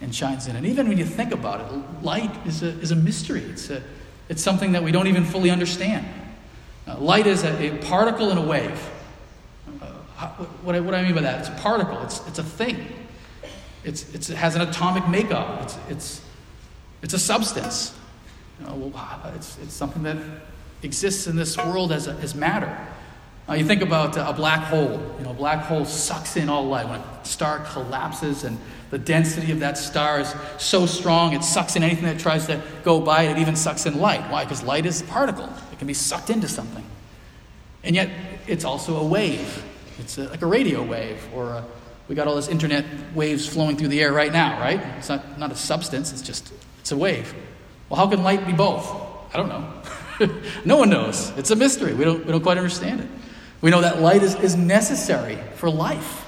and 0.00 0.12
shines 0.12 0.48
in. 0.48 0.56
And 0.56 0.66
even 0.66 0.88
when 0.88 0.98
you 0.98 1.06
think 1.06 1.30
about 1.30 1.60
it, 1.60 2.02
light 2.02 2.36
is 2.48 2.64
a, 2.64 2.70
is 2.80 2.90
a 2.90 2.96
mystery, 2.96 3.42
it's, 3.42 3.70
a, 3.70 3.80
it's 4.28 4.42
something 4.42 4.72
that 4.72 4.82
we 4.82 4.90
don't 4.90 5.06
even 5.06 5.24
fully 5.24 5.50
understand. 5.50 6.04
Uh, 6.84 6.98
light 6.98 7.28
is 7.28 7.44
a, 7.44 7.76
a, 7.76 7.78
particle 7.84 8.30
and 8.30 8.40
a 8.40 8.42
wave. 8.42 8.90
Uh, 9.80 9.92
what, 10.26 10.64
what, 10.64 10.82
what 10.82 10.90
do 10.90 10.96
I 10.96 11.02
mean 11.04 11.14
by 11.14 11.20
that? 11.20 11.38
It's 11.38 11.48
a 11.48 11.62
particle, 11.62 12.02
it's, 12.02 12.26
it's 12.26 12.40
a 12.40 12.42
thing. 12.42 12.97
It's, 13.84 14.12
it's, 14.14 14.30
it 14.30 14.36
has 14.36 14.56
an 14.56 14.62
atomic 14.62 15.08
makeup. 15.08 15.62
It's, 15.62 15.78
it's, 15.88 16.20
it's 17.02 17.14
a 17.14 17.18
substance. 17.18 17.94
You 18.60 18.66
know, 18.66 18.92
it's, 19.36 19.58
it's 19.58 19.74
something 19.74 20.02
that 20.02 20.16
exists 20.82 21.26
in 21.26 21.36
this 21.36 21.56
world 21.56 21.92
as, 21.92 22.06
a, 22.06 22.12
as 22.14 22.34
matter. 22.34 22.76
Uh, 23.48 23.54
you 23.54 23.64
think 23.64 23.80
about 23.80 24.16
a 24.16 24.32
black 24.34 24.64
hole. 24.64 25.00
You 25.18 25.24
know, 25.24 25.30
a 25.30 25.34
black 25.34 25.64
hole 25.64 25.84
sucks 25.84 26.36
in 26.36 26.48
all 26.48 26.66
light. 26.66 26.86
When 26.86 27.00
a 27.00 27.24
star 27.24 27.60
collapses 27.60 28.44
and 28.44 28.58
the 28.90 28.98
density 28.98 29.52
of 29.52 29.60
that 29.60 29.78
star 29.78 30.20
is 30.20 30.34
so 30.58 30.84
strong, 30.84 31.32
it 31.32 31.42
sucks 31.42 31.74
in 31.74 31.82
anything 31.82 32.04
that 32.04 32.18
tries 32.18 32.46
to 32.46 32.62
go 32.84 33.00
by 33.00 33.22
it. 33.22 33.32
It 33.32 33.38
even 33.38 33.56
sucks 33.56 33.86
in 33.86 33.98
light. 33.98 34.30
Why? 34.30 34.44
Because 34.44 34.62
light 34.62 34.84
is 34.84 35.00
a 35.00 35.04
particle. 35.04 35.50
It 35.72 35.78
can 35.78 35.86
be 35.86 35.94
sucked 35.94 36.28
into 36.28 36.48
something. 36.48 36.84
And 37.84 37.96
yet, 37.96 38.10
it's 38.46 38.64
also 38.64 38.96
a 38.96 39.06
wave. 39.06 39.64
It's 39.98 40.18
a, 40.18 40.24
like 40.24 40.42
a 40.42 40.46
radio 40.46 40.82
wave 40.82 41.26
or 41.32 41.50
a, 41.50 41.64
we 42.08 42.14
got 42.14 42.26
all 42.26 42.36
this 42.36 42.48
internet 42.48 42.84
waves 43.14 43.46
flowing 43.46 43.76
through 43.76 43.88
the 43.88 44.00
air 44.00 44.12
right 44.12 44.32
now, 44.32 44.58
right? 44.58 44.80
It's 44.98 45.08
not, 45.08 45.38
not 45.38 45.52
a 45.52 45.56
substance, 45.56 46.12
it's 46.12 46.22
just 46.22 46.52
it's 46.80 46.92
a 46.92 46.96
wave. 46.96 47.34
Well, 47.88 47.98
how 47.98 48.08
can 48.08 48.22
light 48.22 48.46
be 48.46 48.52
both? 48.52 48.90
I 49.32 49.36
don't 49.36 49.48
know. 49.48 50.32
no 50.64 50.78
one 50.78 50.90
knows. 50.90 51.32
It's 51.36 51.50
a 51.50 51.56
mystery. 51.56 51.94
We 51.94 52.04
don't, 52.04 52.24
we 52.24 52.32
don't 52.32 52.42
quite 52.42 52.56
understand 52.56 53.00
it. 53.00 53.08
We 53.60 53.70
know 53.70 53.80
that 53.80 54.00
light 54.00 54.22
is, 54.22 54.34
is 54.36 54.56
necessary 54.56 55.38
for 55.56 55.68
life. 55.68 56.24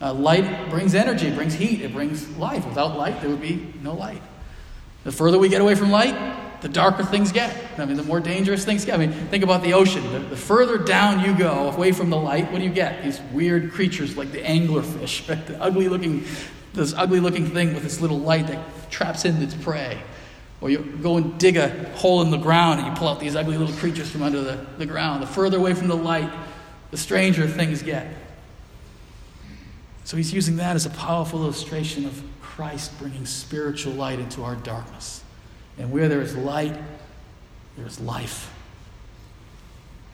Uh, 0.00 0.12
light 0.12 0.70
brings 0.70 0.96
energy, 0.96 1.28
it 1.28 1.36
brings 1.36 1.54
heat, 1.54 1.80
it 1.82 1.92
brings 1.92 2.28
life. 2.36 2.66
Without 2.66 2.96
light, 2.96 3.20
there 3.20 3.30
would 3.30 3.40
be 3.40 3.72
no 3.82 3.94
light. 3.94 4.20
The 5.04 5.12
further 5.12 5.38
we 5.38 5.48
get 5.48 5.60
away 5.60 5.76
from 5.76 5.92
light, 5.92 6.16
the 6.62 6.68
darker 6.68 7.04
things 7.04 7.32
get. 7.32 7.54
I 7.76 7.84
mean, 7.84 7.96
the 7.96 8.04
more 8.04 8.20
dangerous 8.20 8.64
things 8.64 8.84
get. 8.84 8.94
I 8.94 8.98
mean, 8.98 9.12
think 9.12 9.42
about 9.42 9.62
the 9.62 9.74
ocean. 9.74 10.10
The, 10.12 10.20
the, 10.20 10.36
further 10.36 10.78
down 10.78 11.24
you 11.24 11.36
go, 11.36 11.70
away 11.70 11.90
from 11.90 12.08
the 12.08 12.16
light, 12.16 12.50
what 12.52 12.58
do 12.58 12.64
you 12.64 12.70
get? 12.70 13.02
These 13.02 13.20
weird 13.32 13.72
creatures 13.72 14.16
like 14.16 14.30
the 14.30 14.40
anglerfish, 14.40 15.28
right? 15.28 15.44
the 15.44 15.60
ugly 15.60 15.88
looking, 15.88 16.24
this 16.72 16.94
ugly 16.94 17.18
looking 17.18 17.48
thing 17.48 17.74
with 17.74 17.82
this 17.82 18.00
little 18.00 18.18
light 18.18 18.46
that 18.46 18.90
traps 18.90 19.24
in 19.24 19.42
its 19.42 19.54
prey. 19.54 20.00
Or 20.60 20.70
you 20.70 20.78
go 21.02 21.16
and 21.16 21.36
dig 21.38 21.56
a 21.56 21.68
hole 21.96 22.22
in 22.22 22.30
the 22.30 22.38
ground 22.38 22.78
and 22.78 22.88
you 22.88 22.94
pull 22.94 23.08
out 23.08 23.18
these 23.18 23.34
ugly 23.34 23.58
little 23.58 23.74
creatures 23.76 24.08
from 24.08 24.22
under 24.22 24.40
the, 24.40 24.64
the 24.78 24.86
ground. 24.86 25.24
The 25.24 25.26
further 25.26 25.58
away 25.58 25.74
from 25.74 25.88
the 25.88 25.96
light, 25.96 26.32
the 26.92 26.96
stranger 26.96 27.48
things 27.48 27.82
get. 27.82 28.06
So 30.04 30.16
he's 30.16 30.32
using 30.32 30.56
that 30.56 30.76
as 30.76 30.86
a 30.86 30.90
powerful 30.90 31.42
illustration 31.42 32.06
of 32.06 32.22
Christ 32.40 32.96
bringing 33.00 33.26
spiritual 33.26 33.94
light 33.94 34.20
into 34.20 34.44
our 34.44 34.54
darkness. 34.54 35.21
And 35.78 35.90
where 35.90 36.08
there 36.08 36.20
is 36.20 36.36
light, 36.36 36.76
there 37.76 37.86
is 37.86 38.00
life. 38.00 38.52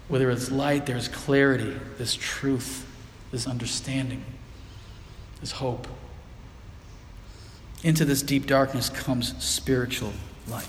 Where 0.08 0.18
there 0.18 0.30
is 0.30 0.50
light, 0.50 0.86
there 0.86 0.96
is 0.96 1.08
clarity, 1.08 1.76
this 1.98 2.14
truth, 2.14 2.86
this 3.30 3.46
understanding, 3.46 4.24
this 5.40 5.52
hope. 5.52 5.86
Into 7.82 8.04
this 8.04 8.22
deep 8.22 8.46
darkness 8.46 8.88
comes 8.88 9.34
spiritual 9.42 10.12
light. 10.48 10.68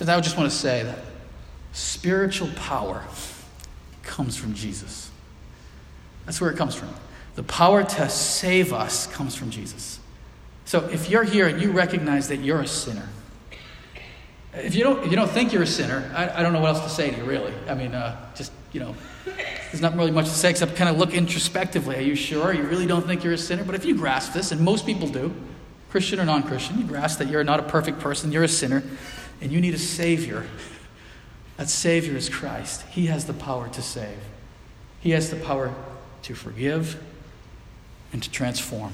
And 0.00 0.08
I 0.08 0.20
just 0.20 0.36
want 0.36 0.50
to 0.50 0.56
say 0.56 0.82
that 0.82 0.98
spiritual 1.72 2.48
power 2.56 3.04
comes 4.02 4.36
from 4.36 4.54
Jesus. 4.54 5.10
That's 6.26 6.40
where 6.40 6.50
it 6.50 6.56
comes 6.56 6.74
from. 6.74 6.94
The 7.36 7.42
power 7.44 7.84
to 7.84 8.08
save 8.08 8.72
us 8.72 9.06
comes 9.06 9.34
from 9.34 9.50
Jesus. 9.50 10.00
So 10.64 10.86
if 10.86 11.08
you're 11.08 11.24
here 11.24 11.46
and 11.46 11.62
you 11.62 11.70
recognize 11.70 12.28
that 12.28 12.38
you're 12.38 12.60
a 12.60 12.66
sinner, 12.66 13.08
if 14.60 14.74
you 14.74 14.84
don't, 14.84 15.04
if 15.04 15.10
you 15.10 15.16
don't 15.16 15.30
think 15.30 15.52
you're 15.52 15.62
a 15.62 15.66
sinner, 15.66 16.10
I, 16.14 16.40
I 16.40 16.42
don't 16.42 16.52
know 16.52 16.60
what 16.60 16.74
else 16.74 16.82
to 16.84 16.90
say 16.90 17.10
to 17.10 17.16
you, 17.16 17.24
really. 17.24 17.52
I 17.68 17.74
mean, 17.74 17.94
uh, 17.94 18.16
just, 18.34 18.52
you 18.72 18.80
know, 18.80 18.94
there's 19.24 19.80
not 19.80 19.96
really 19.96 20.10
much 20.10 20.26
to 20.26 20.34
say 20.34 20.50
except 20.50 20.76
kind 20.76 20.88
of 20.88 20.96
look 20.96 21.12
introspectively. 21.12 21.96
Are 21.96 22.00
you 22.00 22.14
sure? 22.14 22.52
You 22.52 22.62
really 22.62 22.86
don't 22.86 23.06
think 23.06 23.24
you're 23.24 23.34
a 23.34 23.38
sinner? 23.38 23.64
But 23.64 23.74
if 23.74 23.84
you 23.84 23.94
grasp 23.96 24.32
this, 24.32 24.52
and 24.52 24.60
most 24.60 24.86
people 24.86 25.08
do, 25.08 25.34
Christian 25.90 26.20
or 26.20 26.24
non 26.24 26.42
Christian, 26.42 26.78
you 26.78 26.84
grasp 26.84 27.18
that 27.18 27.28
you're 27.28 27.44
not 27.44 27.60
a 27.60 27.64
perfect 27.64 27.98
person, 28.00 28.32
you're 28.32 28.44
a 28.44 28.48
sinner, 28.48 28.82
and 29.40 29.52
you 29.52 29.60
need 29.60 29.74
a 29.74 29.78
Savior, 29.78 30.46
that 31.56 31.68
Savior 31.68 32.16
is 32.16 32.28
Christ. 32.28 32.82
He 32.90 33.06
has 33.06 33.26
the 33.26 33.34
power 33.34 33.68
to 33.68 33.82
save, 33.82 34.18
He 35.00 35.10
has 35.10 35.30
the 35.30 35.36
power 35.36 35.74
to 36.22 36.34
forgive 36.34 37.02
and 38.12 38.22
to 38.22 38.30
transform. 38.30 38.92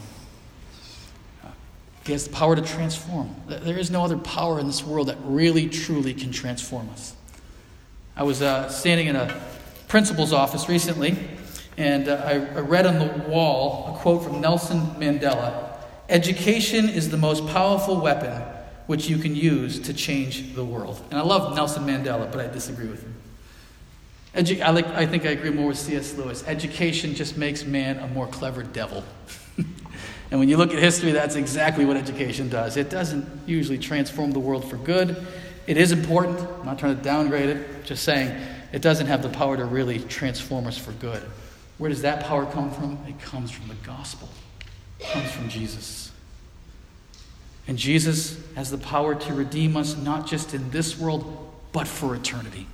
He 2.06 2.12
has 2.12 2.26
the 2.26 2.32
power 2.34 2.54
to 2.54 2.62
transform. 2.62 3.34
There 3.48 3.78
is 3.78 3.90
no 3.90 4.04
other 4.04 4.18
power 4.18 4.60
in 4.60 4.66
this 4.66 4.84
world 4.84 5.08
that 5.08 5.16
really, 5.24 5.68
truly 5.68 6.12
can 6.12 6.32
transform 6.32 6.90
us. 6.90 7.14
I 8.16 8.22
was 8.24 8.42
uh, 8.42 8.68
standing 8.68 9.06
in 9.06 9.16
a 9.16 9.42
principal's 9.88 10.32
office 10.32 10.68
recently, 10.68 11.16
and 11.76 12.08
uh, 12.08 12.22
I, 12.24 12.32
I 12.32 12.60
read 12.60 12.86
on 12.86 12.98
the 12.98 13.24
wall 13.28 13.94
a 13.94 13.98
quote 13.98 14.22
from 14.22 14.40
Nelson 14.40 14.80
Mandela 14.98 15.70
Education 16.08 16.90
is 16.90 17.08
the 17.08 17.16
most 17.16 17.46
powerful 17.46 17.98
weapon 17.98 18.42
which 18.86 19.08
you 19.08 19.16
can 19.16 19.34
use 19.34 19.80
to 19.80 19.94
change 19.94 20.54
the 20.54 20.64
world. 20.64 21.00
And 21.10 21.18
I 21.18 21.22
love 21.22 21.56
Nelson 21.56 21.84
Mandela, 21.84 22.30
but 22.30 22.40
I 22.40 22.46
disagree 22.46 22.88
with 22.88 23.02
him. 23.02 23.14
Edu- 24.34 24.60
I, 24.60 24.70
like, 24.70 24.86
I 24.88 25.06
think 25.06 25.24
I 25.24 25.30
agree 25.30 25.50
more 25.50 25.68
with 25.68 25.78
C.S. 25.78 26.14
Lewis. 26.14 26.44
Education 26.46 27.14
just 27.14 27.38
makes 27.38 27.64
man 27.64 27.98
a 27.98 28.08
more 28.08 28.26
clever 28.26 28.62
devil. 28.62 29.02
and 30.30 30.40
when 30.40 30.48
you 30.48 30.56
look 30.56 30.72
at 30.72 30.78
history, 30.78 31.12
that's 31.12 31.36
exactly 31.36 31.84
what 31.84 31.96
education 31.96 32.48
does. 32.48 32.76
It 32.76 32.90
doesn't 32.90 33.26
usually 33.46 33.78
transform 33.78 34.32
the 34.32 34.40
world 34.40 34.68
for 34.68 34.76
good. 34.76 35.24
It 35.66 35.76
is 35.76 35.92
important. 35.92 36.40
I'm 36.40 36.66
not 36.66 36.78
trying 36.78 36.96
to 36.96 37.02
downgrade 37.02 37.50
it, 37.50 37.84
just 37.84 38.02
saying 38.04 38.36
it 38.72 38.82
doesn't 38.82 39.06
have 39.06 39.22
the 39.22 39.28
power 39.28 39.56
to 39.56 39.64
really 39.64 39.98
transform 39.98 40.66
us 40.66 40.76
for 40.76 40.92
good. 40.92 41.22
Where 41.78 41.90
does 41.90 42.02
that 42.02 42.24
power 42.24 42.46
come 42.46 42.70
from? 42.70 42.98
It 43.08 43.20
comes 43.20 43.50
from 43.50 43.68
the 43.68 43.74
gospel, 43.86 44.28
it 45.00 45.06
comes 45.06 45.30
from 45.30 45.48
Jesus. 45.48 46.10
And 47.66 47.78
Jesus 47.78 48.38
has 48.56 48.70
the 48.70 48.78
power 48.78 49.14
to 49.14 49.32
redeem 49.32 49.76
us 49.76 49.96
not 49.96 50.26
just 50.26 50.52
in 50.52 50.70
this 50.70 50.98
world, 50.98 51.50
but 51.72 51.88
for 51.88 52.14
eternity. 52.14 52.66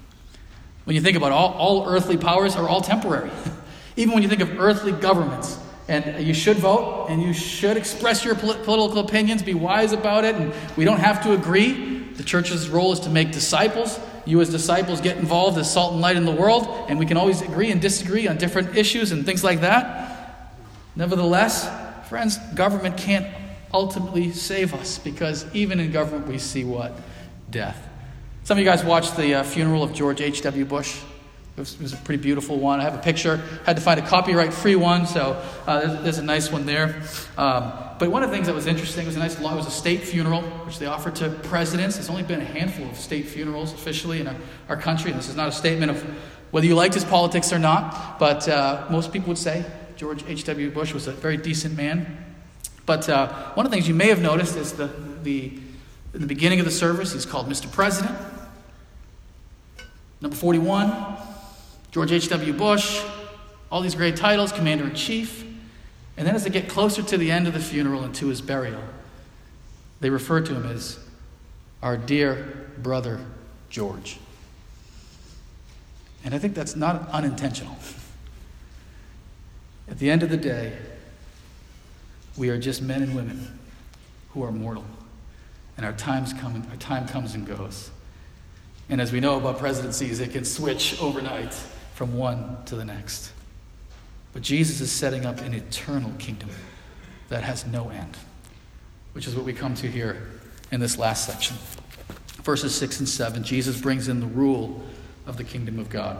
When 0.84 0.96
you 0.96 1.02
think 1.02 1.16
about 1.16 1.28
it, 1.28 1.34
all, 1.34 1.52
all 1.52 1.88
earthly 1.88 2.16
powers 2.16 2.56
are 2.56 2.68
all 2.68 2.80
temporary. 2.80 3.30
Even 3.96 4.14
when 4.14 4.22
you 4.24 4.28
think 4.28 4.40
of 4.40 4.58
earthly 4.58 4.90
governments, 4.90 5.58
and 5.90 6.24
you 6.24 6.32
should 6.32 6.56
vote 6.56 7.08
and 7.10 7.20
you 7.20 7.32
should 7.32 7.76
express 7.76 8.24
your 8.24 8.36
political 8.36 8.98
opinions, 8.98 9.42
be 9.42 9.54
wise 9.54 9.92
about 9.92 10.24
it, 10.24 10.36
and 10.36 10.54
we 10.76 10.84
don't 10.84 11.00
have 11.00 11.22
to 11.24 11.32
agree. 11.32 11.98
The 12.14 12.22
church's 12.22 12.68
role 12.68 12.92
is 12.92 13.00
to 13.00 13.10
make 13.10 13.32
disciples. 13.32 13.98
You, 14.24 14.40
as 14.40 14.50
disciples, 14.50 15.00
get 15.00 15.16
involved 15.16 15.58
as 15.58 15.72
salt 15.72 15.92
and 15.92 16.00
light 16.00 16.14
in 16.14 16.24
the 16.24 16.32
world, 16.32 16.86
and 16.88 16.96
we 16.96 17.06
can 17.06 17.16
always 17.16 17.42
agree 17.42 17.72
and 17.72 17.80
disagree 17.80 18.28
on 18.28 18.36
different 18.36 18.76
issues 18.76 19.10
and 19.10 19.26
things 19.26 19.42
like 19.42 19.62
that. 19.62 20.46
Nevertheless, 20.94 21.68
friends, 22.08 22.38
government 22.54 22.96
can't 22.96 23.26
ultimately 23.74 24.30
save 24.30 24.72
us 24.74 24.98
because 24.98 25.44
even 25.54 25.80
in 25.80 25.90
government 25.90 26.28
we 26.28 26.38
see 26.38 26.62
what? 26.62 26.92
Death. 27.50 27.88
Some 28.44 28.58
of 28.58 28.64
you 28.64 28.70
guys 28.70 28.84
watched 28.84 29.16
the 29.16 29.34
uh, 29.34 29.42
funeral 29.42 29.82
of 29.82 29.92
George 29.92 30.20
H.W. 30.20 30.64
Bush. 30.66 31.00
It 31.60 31.80
was, 31.80 31.92
a 31.92 31.96
pretty 31.98 32.22
beautiful 32.22 32.58
one. 32.58 32.80
I 32.80 32.84
have 32.84 32.94
a 32.94 33.02
picture. 33.02 33.36
Had 33.66 33.76
to 33.76 33.82
find 33.82 34.00
a 34.00 34.06
copyright 34.06 34.54
free 34.54 34.76
one, 34.76 35.06
so 35.06 35.42
uh, 35.66 35.80
there's, 35.80 36.02
there's, 36.02 36.18
a 36.18 36.22
nice 36.22 36.50
one 36.50 36.64
there. 36.64 37.02
Um, 37.36 37.72
but 37.98 38.10
one 38.10 38.22
of 38.22 38.30
the 38.30 38.34
things 38.34 38.46
that 38.46 38.54
was 38.54 38.66
interesting 38.66 39.04
was 39.04 39.16
a 39.16 39.18
nice. 39.18 39.38
It 39.38 39.42
was 39.42 39.66
a 39.66 39.70
state 39.70 40.00
funeral, 40.00 40.40
which 40.40 40.78
they 40.78 40.86
offered 40.86 41.16
to 41.16 41.28
presidents. 41.28 41.96
There's 41.96 42.08
only 42.08 42.22
been 42.22 42.40
a 42.40 42.46
handful 42.46 42.88
of 42.88 42.96
state 42.96 43.26
funerals 43.26 43.74
officially 43.74 44.20
in 44.20 44.28
our, 44.28 44.36
our 44.70 44.76
country. 44.78 45.10
And 45.10 45.20
this 45.20 45.28
is 45.28 45.36
not 45.36 45.48
a 45.48 45.52
statement 45.52 45.90
of 45.90 46.02
whether 46.50 46.66
you 46.66 46.74
liked 46.74 46.94
his 46.94 47.04
politics 47.04 47.52
or 47.52 47.58
not, 47.58 48.18
but 48.18 48.48
uh, 48.48 48.86
most 48.90 49.12
people 49.12 49.28
would 49.28 49.38
say 49.38 49.64
George 49.96 50.24
H.W. 50.26 50.70
Bush 50.70 50.94
was 50.94 51.08
a 51.08 51.12
very 51.12 51.36
decent 51.36 51.76
man. 51.76 52.24
But 52.86 53.06
uh, 53.08 53.52
one 53.52 53.66
of 53.66 53.70
the 53.70 53.76
things 53.76 53.86
you 53.86 53.94
may 53.94 54.08
have 54.08 54.22
noticed 54.22 54.56
is 54.56 54.72
the, 54.72 54.90
the, 55.22 55.52
in 56.14 56.20
the 56.22 56.26
beginning 56.26 56.58
of 56.58 56.64
the 56.64 56.72
service, 56.72 57.12
he's 57.12 57.26
called 57.26 57.50
Mr. 57.50 57.70
President. 57.70 58.16
Number 60.20 60.36
41, 60.36 61.16
George 61.90 62.12
H.W. 62.12 62.52
Bush, 62.52 63.02
all 63.70 63.80
these 63.80 63.94
great 63.94 64.16
titles, 64.16 64.52
Commander 64.52 64.84
in 64.84 64.94
Chief. 64.94 65.44
And 66.16 66.26
then 66.26 66.34
as 66.34 66.44
they 66.44 66.50
get 66.50 66.68
closer 66.68 67.02
to 67.02 67.16
the 67.16 67.30
end 67.30 67.48
of 67.48 67.54
the 67.54 67.60
funeral 67.60 68.04
and 68.04 68.14
to 68.16 68.28
his 68.28 68.40
burial, 68.40 68.82
they 70.00 70.10
refer 70.10 70.40
to 70.40 70.54
him 70.54 70.66
as 70.66 70.98
our 71.82 71.96
dear 71.96 72.68
brother 72.78 73.20
George. 73.70 74.18
And 76.24 76.34
I 76.34 76.38
think 76.38 76.54
that's 76.54 76.76
not 76.76 77.08
unintentional. 77.10 77.76
At 79.88 79.98
the 79.98 80.10
end 80.10 80.22
of 80.22 80.28
the 80.28 80.36
day, 80.36 80.76
we 82.36 82.50
are 82.50 82.58
just 82.58 82.82
men 82.82 83.02
and 83.02 83.16
women 83.16 83.58
who 84.30 84.44
are 84.44 84.52
mortal. 84.52 84.84
And 85.76 85.86
our, 85.86 85.92
times 85.92 86.32
come, 86.34 86.66
our 86.70 86.76
time 86.76 87.08
comes 87.08 87.34
and 87.34 87.46
goes. 87.46 87.90
And 88.88 89.00
as 89.00 89.12
we 89.12 89.20
know 89.20 89.38
about 89.38 89.58
presidencies, 89.58 90.20
it 90.20 90.32
can 90.32 90.44
switch 90.44 91.00
overnight 91.00 91.56
from 92.00 92.16
one 92.16 92.56
to 92.64 92.76
the 92.76 92.84
next. 92.86 93.30
But 94.32 94.40
Jesus 94.40 94.80
is 94.80 94.90
setting 94.90 95.26
up 95.26 95.42
an 95.42 95.52
eternal 95.52 96.10
kingdom 96.18 96.48
that 97.28 97.42
has 97.42 97.66
no 97.66 97.90
end, 97.90 98.16
which 99.12 99.26
is 99.26 99.36
what 99.36 99.44
we 99.44 99.52
come 99.52 99.74
to 99.74 99.86
here 99.86 100.30
in 100.72 100.80
this 100.80 100.96
last 100.96 101.26
section. 101.26 101.58
Verses 102.42 102.74
6 102.74 103.00
and 103.00 103.06
7, 103.06 103.44
Jesus 103.44 103.78
brings 103.78 104.08
in 104.08 104.20
the 104.20 104.26
rule 104.26 104.82
of 105.26 105.36
the 105.36 105.44
kingdom 105.44 105.78
of 105.78 105.90
God. 105.90 106.16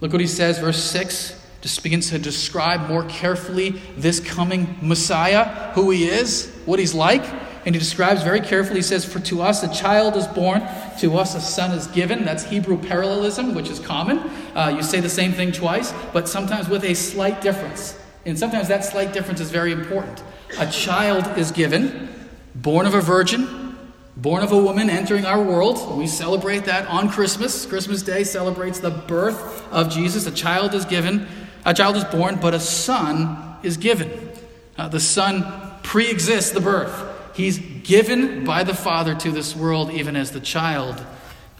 Look 0.00 0.12
what 0.12 0.20
he 0.20 0.26
says, 0.28 0.60
verse 0.60 0.80
6 0.80 1.42
just 1.62 1.82
begins 1.82 2.10
to 2.10 2.18
describe 2.18 2.88
more 2.88 3.04
carefully 3.04 3.70
this 3.96 4.20
coming 4.20 4.76
Messiah, 4.82 5.72
who 5.72 5.90
he 5.90 6.08
is, 6.08 6.52
what 6.64 6.78
he's 6.78 6.94
like. 6.94 7.24
And 7.64 7.74
he 7.74 7.78
describes 7.78 8.24
very 8.24 8.40
carefully, 8.40 8.80
he 8.80 8.82
says, 8.82 9.04
For 9.04 9.20
to 9.20 9.42
us 9.42 9.62
a 9.62 9.72
child 9.72 10.16
is 10.16 10.26
born, 10.26 10.62
to 10.98 11.16
us 11.16 11.36
a 11.36 11.40
son 11.40 11.70
is 11.70 11.86
given. 11.88 12.24
That's 12.24 12.42
Hebrew 12.42 12.76
parallelism, 12.76 13.54
which 13.54 13.68
is 13.68 13.78
common. 13.78 14.18
Uh, 14.54 14.72
you 14.76 14.82
say 14.82 15.00
the 15.00 15.08
same 15.08 15.32
thing 15.32 15.52
twice, 15.52 15.92
but 16.12 16.28
sometimes 16.28 16.68
with 16.68 16.84
a 16.84 16.94
slight 16.94 17.40
difference. 17.40 17.98
And 18.24 18.38
sometimes 18.38 18.68
that 18.68 18.84
slight 18.84 19.12
difference 19.12 19.40
is 19.40 19.50
very 19.50 19.72
important. 19.72 20.22
A 20.58 20.70
child 20.70 21.38
is 21.38 21.50
given, 21.50 22.08
born 22.54 22.86
of 22.86 22.94
a 22.94 23.00
virgin, 23.00 23.76
born 24.16 24.42
of 24.42 24.52
a 24.52 24.58
woman 24.58 24.90
entering 24.90 25.24
our 25.24 25.42
world. 25.42 25.98
We 25.98 26.06
celebrate 26.06 26.66
that 26.66 26.86
on 26.86 27.08
Christmas. 27.10 27.66
Christmas 27.66 28.02
Day 28.02 28.24
celebrates 28.24 28.78
the 28.78 28.90
birth 28.90 29.66
of 29.72 29.90
Jesus. 29.90 30.26
A 30.26 30.32
child 30.32 30.74
is 30.74 30.84
given 30.84 31.26
a 31.64 31.74
child 31.74 31.96
is 31.96 32.04
born, 32.04 32.36
but 32.40 32.54
a 32.54 32.60
son 32.60 33.56
is 33.62 33.76
given. 33.76 34.30
Uh, 34.76 34.88
the 34.88 35.00
son 35.00 35.44
pre 35.82 36.10
exists 36.10 36.50
the 36.50 36.60
birth. 36.60 37.10
He's 37.36 37.58
given 37.58 38.44
by 38.44 38.64
the 38.64 38.74
Father 38.74 39.14
to 39.14 39.30
this 39.30 39.54
world, 39.54 39.90
even 39.92 40.16
as 40.16 40.32
the 40.32 40.40
child 40.40 41.04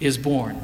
is 0.01 0.19
born. 0.19 0.61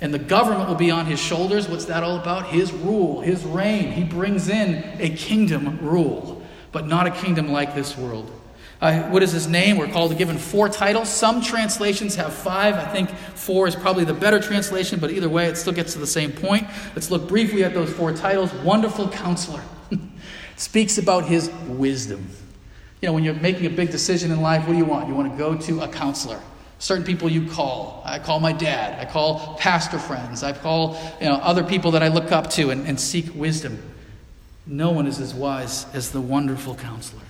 And 0.00 0.14
the 0.14 0.18
government 0.18 0.68
will 0.68 0.76
be 0.76 0.90
on 0.90 1.06
his 1.06 1.20
shoulders. 1.20 1.68
What's 1.68 1.84
that 1.86 2.02
all 2.02 2.18
about? 2.18 2.46
His 2.46 2.72
rule, 2.72 3.20
his 3.20 3.44
reign. 3.44 3.92
He 3.92 4.04
brings 4.04 4.48
in 4.48 4.82
a 4.98 5.10
kingdom 5.10 5.78
rule, 5.82 6.42
but 6.72 6.86
not 6.86 7.06
a 7.06 7.10
kingdom 7.10 7.52
like 7.52 7.74
this 7.74 7.96
world. 7.96 8.30
Uh, 8.80 9.02
what 9.10 9.22
is 9.22 9.30
his 9.30 9.46
name? 9.46 9.76
We're 9.76 9.88
called 9.88 10.10
to 10.10 10.16
given 10.16 10.38
four 10.38 10.70
titles. 10.70 11.10
Some 11.10 11.42
translations 11.42 12.14
have 12.14 12.32
five. 12.32 12.76
I 12.76 12.86
think 12.86 13.10
four 13.10 13.68
is 13.68 13.76
probably 13.76 14.04
the 14.04 14.14
better 14.14 14.40
translation, 14.40 14.98
but 14.98 15.10
either 15.10 15.28
way, 15.28 15.46
it 15.46 15.56
still 15.58 15.74
gets 15.74 15.92
to 15.92 15.98
the 15.98 16.06
same 16.06 16.32
point. 16.32 16.66
Let's 16.94 17.10
look 17.10 17.28
briefly 17.28 17.62
at 17.62 17.74
those 17.74 17.92
four 17.92 18.12
titles. 18.12 18.54
Wonderful 18.54 19.10
Counselor 19.10 19.62
speaks 20.56 20.96
about 20.96 21.26
his 21.26 21.50
wisdom. 21.66 22.26
You 23.02 23.08
know, 23.08 23.12
when 23.12 23.22
you're 23.22 23.34
making 23.34 23.66
a 23.66 23.70
big 23.70 23.90
decision 23.90 24.30
in 24.30 24.40
life, 24.40 24.66
what 24.66 24.72
do 24.72 24.78
you 24.78 24.86
want? 24.86 25.08
You 25.08 25.14
want 25.14 25.30
to 25.30 25.36
go 25.36 25.54
to 25.56 25.82
a 25.82 25.88
counselor. 25.88 26.40
Certain 26.80 27.04
people 27.04 27.30
you 27.30 27.46
call. 27.46 28.02
I 28.06 28.18
call 28.18 28.40
my 28.40 28.52
dad. 28.52 28.98
I 28.98 29.10
call 29.10 29.54
pastor 29.58 29.98
friends. 29.98 30.42
I 30.42 30.54
call 30.54 30.98
you 31.20 31.28
know, 31.28 31.34
other 31.34 31.62
people 31.62 31.90
that 31.90 32.02
I 32.02 32.08
look 32.08 32.32
up 32.32 32.48
to 32.50 32.70
and, 32.70 32.86
and 32.88 32.98
seek 32.98 33.34
wisdom. 33.34 33.82
No 34.66 34.90
one 34.90 35.06
is 35.06 35.20
as 35.20 35.34
wise 35.34 35.84
as 35.94 36.10
the 36.10 36.22
wonderful 36.22 36.74
counselor. 36.74 37.22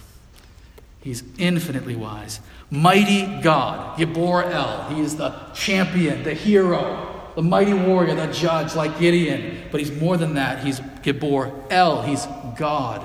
He's 1.00 1.24
infinitely 1.36 1.96
wise. 1.96 2.38
Mighty 2.70 3.26
God, 3.42 3.98
Gibor 3.98 4.48
El. 4.48 4.94
He 4.94 5.00
is 5.00 5.16
the 5.16 5.34
champion, 5.52 6.22
the 6.22 6.34
hero, 6.34 7.32
the 7.34 7.42
mighty 7.42 7.72
warrior, 7.72 8.14
the 8.14 8.28
judge, 8.28 8.76
like 8.76 9.00
Gideon. 9.00 9.64
But 9.72 9.80
he's 9.80 9.90
more 9.90 10.16
than 10.16 10.34
that. 10.34 10.62
He's 10.62 10.78
Gibor 11.02 11.52
El. 11.70 12.02
He's 12.02 12.24
God. 12.56 13.02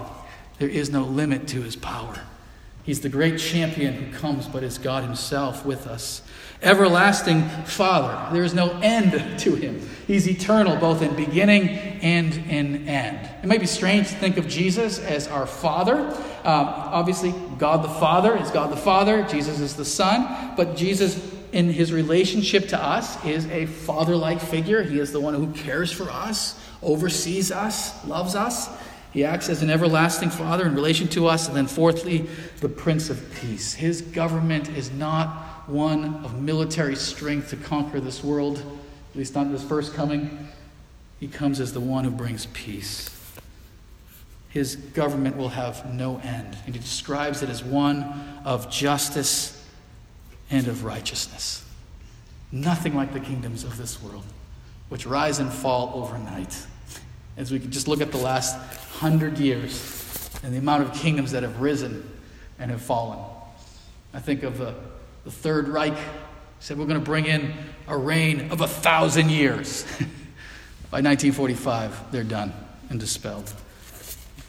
There 0.59 0.69
is 0.69 0.91
no 0.91 1.01
limit 1.01 1.47
to 1.49 1.63
his 1.63 1.75
power. 1.75 2.19
He's 2.85 3.01
the 3.01 3.09
great 3.09 3.39
champion 3.39 3.93
who 3.95 4.17
comes, 4.17 4.47
but 4.47 4.63
is 4.63 4.77
God 4.77 5.03
Himself 5.03 5.65
with 5.65 5.87
us. 5.87 6.21
Everlasting 6.61 7.43
Father. 7.65 8.31
There 8.31 8.43
is 8.43 8.53
no 8.53 8.79
end 8.81 9.39
to 9.39 9.55
Him. 9.55 9.81
He's 10.05 10.27
eternal, 10.27 10.77
both 10.77 11.01
in 11.01 11.15
beginning 11.15 11.67
and 11.67 12.33
in 12.33 12.87
end. 12.87 13.27
It 13.41 13.47
might 13.47 13.59
be 13.59 13.65
strange 13.65 14.09
to 14.09 14.15
think 14.15 14.37
of 14.37 14.47
Jesus 14.47 14.99
as 14.99 15.27
our 15.27 15.47
Father. 15.47 15.97
Um, 15.97 16.67
obviously, 16.67 17.33
God 17.57 17.83
the 17.83 17.89
Father 17.89 18.37
is 18.37 18.51
God 18.51 18.71
the 18.71 18.77
Father, 18.77 19.23
Jesus 19.23 19.59
is 19.59 19.75
the 19.75 19.85
Son, 19.85 20.53
but 20.55 20.75
Jesus, 20.75 21.19
in 21.53 21.71
His 21.71 21.91
relationship 21.91 22.67
to 22.67 22.79
us, 22.79 23.23
is 23.25 23.47
a 23.47 23.65
father 23.65 24.15
like 24.15 24.39
figure. 24.39 24.83
He 24.83 24.99
is 24.99 25.11
the 25.11 25.19
one 25.19 25.33
who 25.33 25.47
cares 25.53 25.91
for 25.91 26.09
us, 26.11 26.59
oversees 26.83 27.51
us, 27.51 28.05
loves 28.05 28.35
us. 28.35 28.69
He 29.15 29.23
acts 29.23 29.47
as 29.47 29.63
an 29.63 29.69
everlasting 29.69 30.29
Father 30.29 30.65
in 30.65 30.75
relation 30.75 31.07
to 31.07 31.27
us. 31.27 31.47
And 31.47 31.55
then, 31.55 31.67
fourthly, 31.67 32.27
the 32.59 32.67
Prince 32.67 33.09
of 33.09 33.33
Peace. 33.39 33.73
His 33.73 34.01
government 34.01 34.67
is 34.67 34.91
not 34.91 35.69
one 35.69 36.15
of 36.25 36.41
military 36.41 36.97
strength 36.97 37.51
to 37.51 37.55
conquer 37.55 38.01
this 38.01 38.25
world, 38.25 38.57
at 38.57 39.17
least 39.17 39.33
not 39.33 39.45
in 39.45 39.53
his 39.53 39.63
first 39.63 39.93
coming. 39.93 40.49
He 41.21 41.29
comes 41.29 41.61
as 41.61 41.71
the 41.71 41.79
one 41.79 42.03
who 42.03 42.09
brings 42.11 42.47
peace. 42.47 43.09
His 44.49 44.75
government 44.75 45.37
will 45.37 45.47
have 45.47 45.93
no 45.93 46.17
end. 46.17 46.57
And 46.65 46.75
he 46.75 46.81
describes 46.81 47.41
it 47.41 47.49
as 47.49 47.63
one 47.63 48.03
of 48.43 48.69
justice 48.69 49.65
and 50.49 50.67
of 50.67 50.83
righteousness. 50.83 51.63
Nothing 52.51 52.95
like 52.95 53.13
the 53.13 53.21
kingdoms 53.21 53.63
of 53.63 53.77
this 53.77 54.03
world, 54.03 54.25
which 54.89 55.05
rise 55.05 55.39
and 55.39 55.49
fall 55.53 55.93
overnight. 55.95 56.65
As 57.37 57.49
we 57.49 57.59
can 57.61 57.71
just 57.71 57.87
look 57.87 58.01
at 58.01 58.11
the 58.11 58.17
last 58.17 58.57
hundred 58.99 59.37
years 59.37 60.29
and 60.43 60.53
the 60.53 60.57
amount 60.57 60.83
of 60.83 60.93
kingdoms 60.93 61.31
that 61.31 61.43
have 61.43 61.59
risen 61.59 62.09
and 62.59 62.71
have 62.71 62.81
fallen. 62.81 63.19
I 64.13 64.19
think 64.19 64.43
of 64.43 64.57
the, 64.57 64.75
the 65.23 65.31
Third 65.31 65.67
Reich. 65.67 65.97
Said 66.59 66.79
we're 66.79 66.85
going 66.85 66.99
to 66.99 67.05
bring 67.05 67.25
in 67.25 67.53
a 67.87 67.97
reign 67.97 68.49
of 68.51 68.61
a 68.61 68.67
thousand 68.67 69.29
years. 69.29 69.83
By 70.89 71.01
1945, 71.01 72.11
they're 72.11 72.23
done 72.23 72.53
and 72.89 72.99
dispelled. 72.99 73.53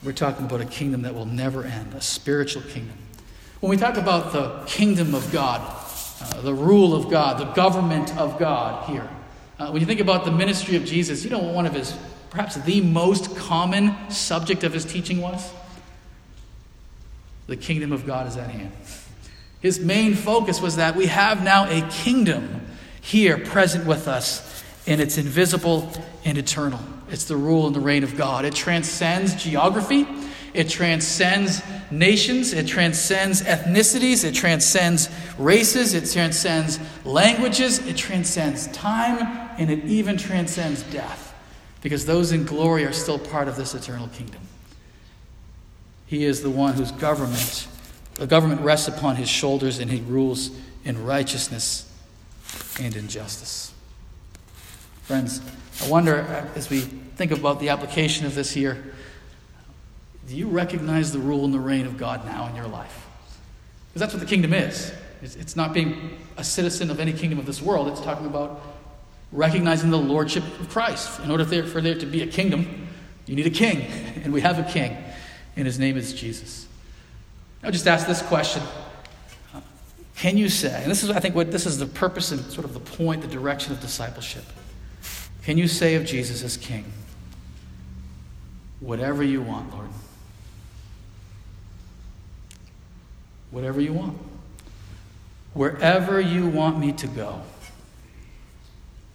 We're 0.02 0.12
talking 0.12 0.46
about 0.46 0.61
a 0.61 0.66
kingdom 0.66 1.02
that 1.02 1.14
will 1.14 1.26
never 1.26 1.64
end, 1.64 1.94
a 1.94 2.00
spiritual 2.00 2.62
kingdom. 2.62 2.96
When 3.61 3.70
we 3.70 3.76
talk 3.76 3.96
about 3.96 4.32
the 4.32 4.62
kingdom 4.66 5.14
of 5.14 5.32
God, 5.32 5.61
uh, 6.20 6.40
the 6.42 6.54
rule 6.54 6.94
of 6.94 7.11
God, 7.11 7.38
the 7.38 7.52
government 7.52 8.16
of 8.16 8.38
God 8.38 8.88
here, 8.88 9.09
uh, 9.59 9.70
when 9.70 9.80
you 9.80 9.87
think 9.87 10.00
about 10.00 10.24
the 10.24 10.30
ministry 10.30 10.76
of 10.76 10.85
Jesus, 10.85 11.24
you 11.24 11.30
know 11.30 11.38
one 11.40 11.66
of 11.66 11.72
his, 11.72 11.96
perhaps 12.37 12.57
the 12.57 12.83
most 12.83 13.35
common 13.35 13.94
subject 14.11 14.62
of 14.62 14.75
his 14.75 14.85
teaching 14.85 15.22
was? 15.22 15.51
The 17.46 17.57
kingdom 17.57 17.92
of 17.92 18.07
God 18.07 18.27
is 18.27 18.37
at 18.37 18.51
hand. 18.51 18.72
His 19.61 19.81
main 19.81 20.12
focus 20.12 20.61
was 20.61 20.77
that 20.77 20.96
we 20.96 21.07
have 21.07 21.42
now 21.42 21.66
a 21.66 21.81
kingdom 21.88 22.61
here 23.01 23.38
present 23.38 23.87
with 23.87 24.07
us, 24.07 24.62
and 24.87 25.01
it's 25.01 25.16
invisible 25.16 25.90
and 26.27 26.37
eternal. 26.37 26.79
It's 27.09 27.25
the 27.25 27.38
rule 27.38 27.68
and 27.68 27.75
the 27.75 27.81
reign 27.81 28.05
of 28.05 28.18
God. 28.18 28.44
It 28.44 28.55
transcends 28.55 29.35
geography, 29.42 30.07
it 30.53 30.68
transcends 30.68 31.62
nations, 31.90 32.53
it 32.53 32.66
transcends 32.66 33.40
ethnicities, 33.40 34.27
it 34.27 34.35
transcends 34.35 35.09
races, 35.38 35.94
it 35.94 36.12
transcends 36.12 36.79
languages, 37.07 37.79
it 37.87 37.96
transcends 37.96 38.66
time, 38.68 39.27
and 39.59 39.70
it 39.70 39.83
even 39.87 40.18
transcends 40.18 40.83
death. 40.83 41.25
Because 41.87 42.05
those 42.05 42.33
in 42.33 42.42
glory 42.42 42.85
are 42.85 42.92
still 42.92 43.16
part 43.16 43.46
of 43.46 43.55
this 43.55 43.72
eternal 43.72 44.09
kingdom. 44.09 44.40
He 46.09 46.25
is 46.25 46.42
the 46.42 46.51
one 46.51 46.75
whose 46.75 46.90
government, 46.90 47.68
the 48.14 48.27
government 48.27 48.62
rests 48.62 48.88
upon 48.88 49.14
his 49.14 49.29
shoulders, 49.29 49.79
and 49.79 49.88
he 49.88 50.01
rules 50.01 50.51
in 50.85 51.05
righteousness 51.05 51.88
and 52.81 52.96
in 52.96 53.07
justice. 53.07 53.72
Friends, 55.05 55.40
I 55.81 55.88
wonder 55.88 56.22
uh, 56.22 56.59
as 56.59 56.68
we 56.68 56.81
think 56.81 57.31
about 57.31 57.61
the 57.61 57.68
application 57.68 58.27
of 58.27 58.35
this 58.35 58.51
here, 58.51 58.92
do 60.27 60.35
you 60.35 60.49
recognize 60.49 61.12
the 61.12 61.20
rule 61.20 61.44
and 61.44 61.55
the 61.55 61.61
reign 61.61 61.87
of 61.87 61.96
God 61.96 62.27
now 62.27 62.49
in 62.49 62.57
your 62.57 62.66
life? 62.66 63.07
Because 63.90 64.01
that's 64.01 64.12
what 64.12 64.18
the 64.18 64.29
kingdom 64.29 64.53
is. 64.53 64.92
It's 65.22 65.55
not 65.55 65.72
being 65.72 66.18
a 66.37 66.42
citizen 66.42 66.90
of 66.90 66.99
any 66.99 67.12
kingdom 67.12 67.38
of 67.38 67.46
this 67.46 67.62
world, 67.62 67.87
it's 67.87 68.01
talking 68.01 68.27
about 68.27 68.61
recognizing 69.37 69.90
the 69.90 69.99
lordship 69.99 70.42
of 70.59 70.68
Christ. 70.70 71.20
In 71.20 71.31
order 71.31 71.44
for 71.64 71.81
there 71.81 71.94
to 71.94 72.07
be 72.07 72.22
a 72.22 72.27
kingdom, 72.27 72.88
you 73.27 73.37
need 73.37 73.46
a 73.46 73.51
king, 73.51 73.83
and 74.25 74.33
we 74.33 74.40
have 74.40 74.59
a 74.59 74.70
king, 74.70 74.96
and 75.55 75.66
his 75.66 75.79
name 75.79 75.96
is 75.96 76.12
Jesus. 76.12 76.66
I'll 77.62 77.70
just 77.70 77.87
ask 77.87 78.07
this 78.07 78.22
question. 78.22 78.62
Can 80.16 80.38
you 80.38 80.49
say, 80.49 80.83
and 80.83 80.90
this 80.90 81.03
is, 81.03 81.11
I 81.11 81.20
think, 81.20 81.35
what 81.35 81.53
this 81.53 81.66
is 81.66 81.79
the 81.79 81.87
purpose 81.87 82.33
and 82.33 82.40
sort 82.51 82.64
of 82.64 82.72
the 82.72 82.81
point, 82.81 83.20
the 83.20 83.29
direction 83.29 83.72
of 83.72 83.81
discipleship. 83.81 84.44
Can 85.42 85.59
you 85.59 85.68
say 85.68 85.94
of 85.94 86.05
Jesus 86.07 86.42
as 86.42 86.57
King, 86.57 86.85
whatever 88.81 89.22
you 89.22 89.42
want, 89.42 89.72
Lord? 89.72 89.88
Whatever 93.51 93.81
you 93.81 93.92
want. 93.92 94.18
Wherever 95.53 96.20
you 96.20 96.49
want 96.49 96.79
me 96.79 96.92
to 96.92 97.07
go, 97.07 97.42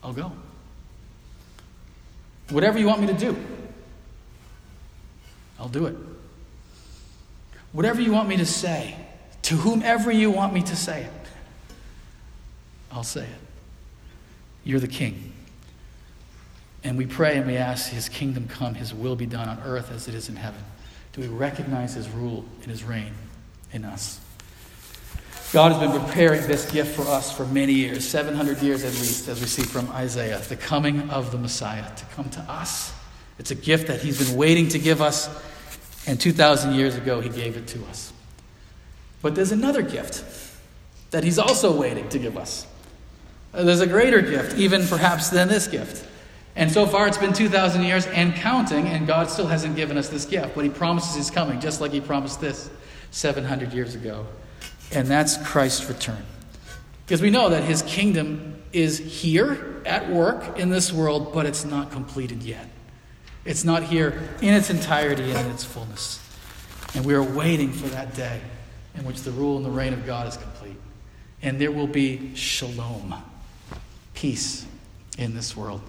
I'll 0.03 0.13
go. 0.13 0.31
Whatever 2.49 2.79
you 2.79 2.87
want 2.87 3.01
me 3.01 3.07
to 3.07 3.13
do, 3.13 3.35
I'll 5.59 5.69
do 5.69 5.85
it. 5.85 5.95
Whatever 7.71 8.01
you 8.01 8.11
want 8.11 8.27
me 8.27 8.37
to 8.37 8.45
say, 8.45 8.95
to 9.43 9.55
whomever 9.55 10.11
you 10.11 10.31
want 10.31 10.53
me 10.53 10.61
to 10.63 10.75
say 10.75 11.03
it, 11.03 11.11
I'll 12.91 13.03
say 13.03 13.23
it. 13.23 13.39
You're 14.63 14.79
the 14.79 14.87
king. 14.87 15.33
And 16.83 16.97
we 16.97 17.05
pray 17.05 17.37
and 17.37 17.47
we 17.47 17.57
ask 17.57 17.89
His 17.89 18.09
kingdom 18.09 18.47
come, 18.47 18.75
His 18.75 18.93
will 18.93 19.15
be 19.15 19.25
done 19.25 19.47
on 19.47 19.59
earth 19.63 19.91
as 19.91 20.07
it 20.07 20.15
is 20.15 20.29
in 20.29 20.35
heaven. 20.35 20.63
Do 21.13 21.21
we 21.21 21.27
recognize 21.27 21.93
His 21.93 22.09
rule 22.09 22.43
and 22.61 22.71
His 22.71 22.83
reign 22.83 23.13
in 23.71 23.85
us? 23.85 24.19
God 25.51 25.73
has 25.73 25.81
been 25.81 26.05
preparing 26.05 26.47
this 26.47 26.69
gift 26.71 26.95
for 26.95 27.01
us 27.01 27.35
for 27.35 27.45
many 27.47 27.73
years, 27.73 28.07
700 28.07 28.61
years 28.61 28.85
at 28.85 28.93
least, 28.93 29.27
as 29.27 29.41
we 29.41 29.47
see 29.47 29.63
from 29.63 29.89
Isaiah, 29.89 30.39
the 30.39 30.55
coming 30.55 31.09
of 31.09 31.33
the 31.33 31.37
Messiah 31.37 31.93
to 31.93 32.05
come 32.15 32.29
to 32.29 32.39
us. 32.41 32.93
It's 33.37 33.51
a 33.51 33.55
gift 33.55 33.87
that 33.87 33.99
He's 33.99 34.25
been 34.25 34.37
waiting 34.37 34.69
to 34.69 34.79
give 34.79 35.01
us, 35.01 35.29
and 36.07 36.17
2,000 36.21 36.73
years 36.73 36.95
ago, 36.95 37.19
He 37.19 37.27
gave 37.27 37.57
it 37.57 37.67
to 37.67 37.83
us. 37.87 38.13
But 39.21 39.35
there's 39.35 39.51
another 39.51 39.81
gift 39.81 40.23
that 41.11 41.25
He's 41.25 41.37
also 41.37 41.77
waiting 41.77 42.07
to 42.09 42.19
give 42.19 42.37
us. 42.37 42.65
Uh, 43.53 43.63
there's 43.63 43.81
a 43.81 43.87
greater 43.87 44.21
gift, 44.21 44.57
even 44.57 44.87
perhaps 44.87 45.31
than 45.31 45.49
this 45.49 45.67
gift. 45.67 46.07
And 46.55 46.71
so 46.71 46.85
far, 46.85 47.07
it's 47.07 47.17
been 47.17 47.33
2,000 47.33 47.83
years 47.83 48.07
and 48.07 48.33
counting, 48.35 48.87
and 48.87 49.05
God 49.05 49.29
still 49.29 49.47
hasn't 49.47 49.75
given 49.75 49.97
us 49.97 50.07
this 50.07 50.23
gift. 50.23 50.55
But 50.55 50.63
He 50.63 50.69
promises 50.69 51.13
He's 51.13 51.29
coming, 51.29 51.59
just 51.59 51.81
like 51.81 51.91
He 51.91 51.99
promised 51.99 52.39
this 52.39 52.69
700 53.11 53.73
years 53.73 53.95
ago. 53.95 54.25
And 54.91 55.07
that's 55.07 55.37
Christ's 55.37 55.87
return. 55.87 56.23
Because 57.05 57.21
we 57.21 57.29
know 57.29 57.49
that 57.49 57.63
His 57.63 57.81
kingdom 57.81 58.61
is 58.73 58.97
here 58.97 59.81
at 59.85 60.09
work 60.09 60.57
in 60.57 60.69
this 60.69 60.91
world, 60.93 61.33
but 61.33 61.45
it's 61.45 61.65
not 61.65 61.91
completed 61.91 62.43
yet. 62.43 62.67
It's 63.43 63.63
not 63.63 63.83
here 63.83 64.29
in 64.41 64.53
its 64.53 64.69
entirety 64.69 65.23
and 65.23 65.47
in 65.47 65.51
its 65.51 65.63
fullness. 65.63 66.19
And 66.93 67.05
we 67.05 67.13
are 67.13 67.23
waiting 67.23 67.71
for 67.71 67.87
that 67.89 68.13
day 68.13 68.41
in 68.95 69.05
which 69.05 69.21
the 69.21 69.31
rule 69.31 69.57
and 69.57 69.65
the 69.65 69.71
reign 69.71 69.93
of 69.93 70.05
God 70.05 70.27
is 70.27 70.37
complete. 70.37 70.75
And 71.41 71.59
there 71.59 71.71
will 71.71 71.87
be 71.87 72.35
shalom, 72.35 73.15
peace 74.13 74.65
in 75.17 75.33
this 75.33 75.55
world. 75.55 75.81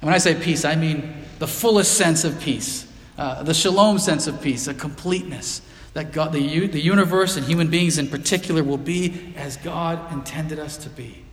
And 0.00 0.08
when 0.08 0.14
I 0.14 0.18
say 0.18 0.34
peace, 0.34 0.64
I 0.64 0.74
mean 0.74 1.14
the 1.38 1.46
fullest 1.46 1.96
sense 1.96 2.24
of 2.24 2.38
peace, 2.40 2.86
uh, 3.16 3.42
the 3.42 3.54
shalom 3.54 3.98
sense 3.98 4.26
of 4.26 4.42
peace, 4.42 4.66
a 4.66 4.74
completeness 4.74 5.62
that 5.94 6.12
God, 6.12 6.32
the, 6.32 6.66
the 6.66 6.80
universe 6.80 7.36
and 7.36 7.46
human 7.46 7.70
beings 7.70 7.98
in 7.98 8.08
particular 8.08 8.62
will 8.62 8.78
be 8.78 9.32
as 9.36 9.56
God 9.56 10.12
intended 10.12 10.58
us 10.58 10.76
to 10.78 10.90
be. 10.90 11.24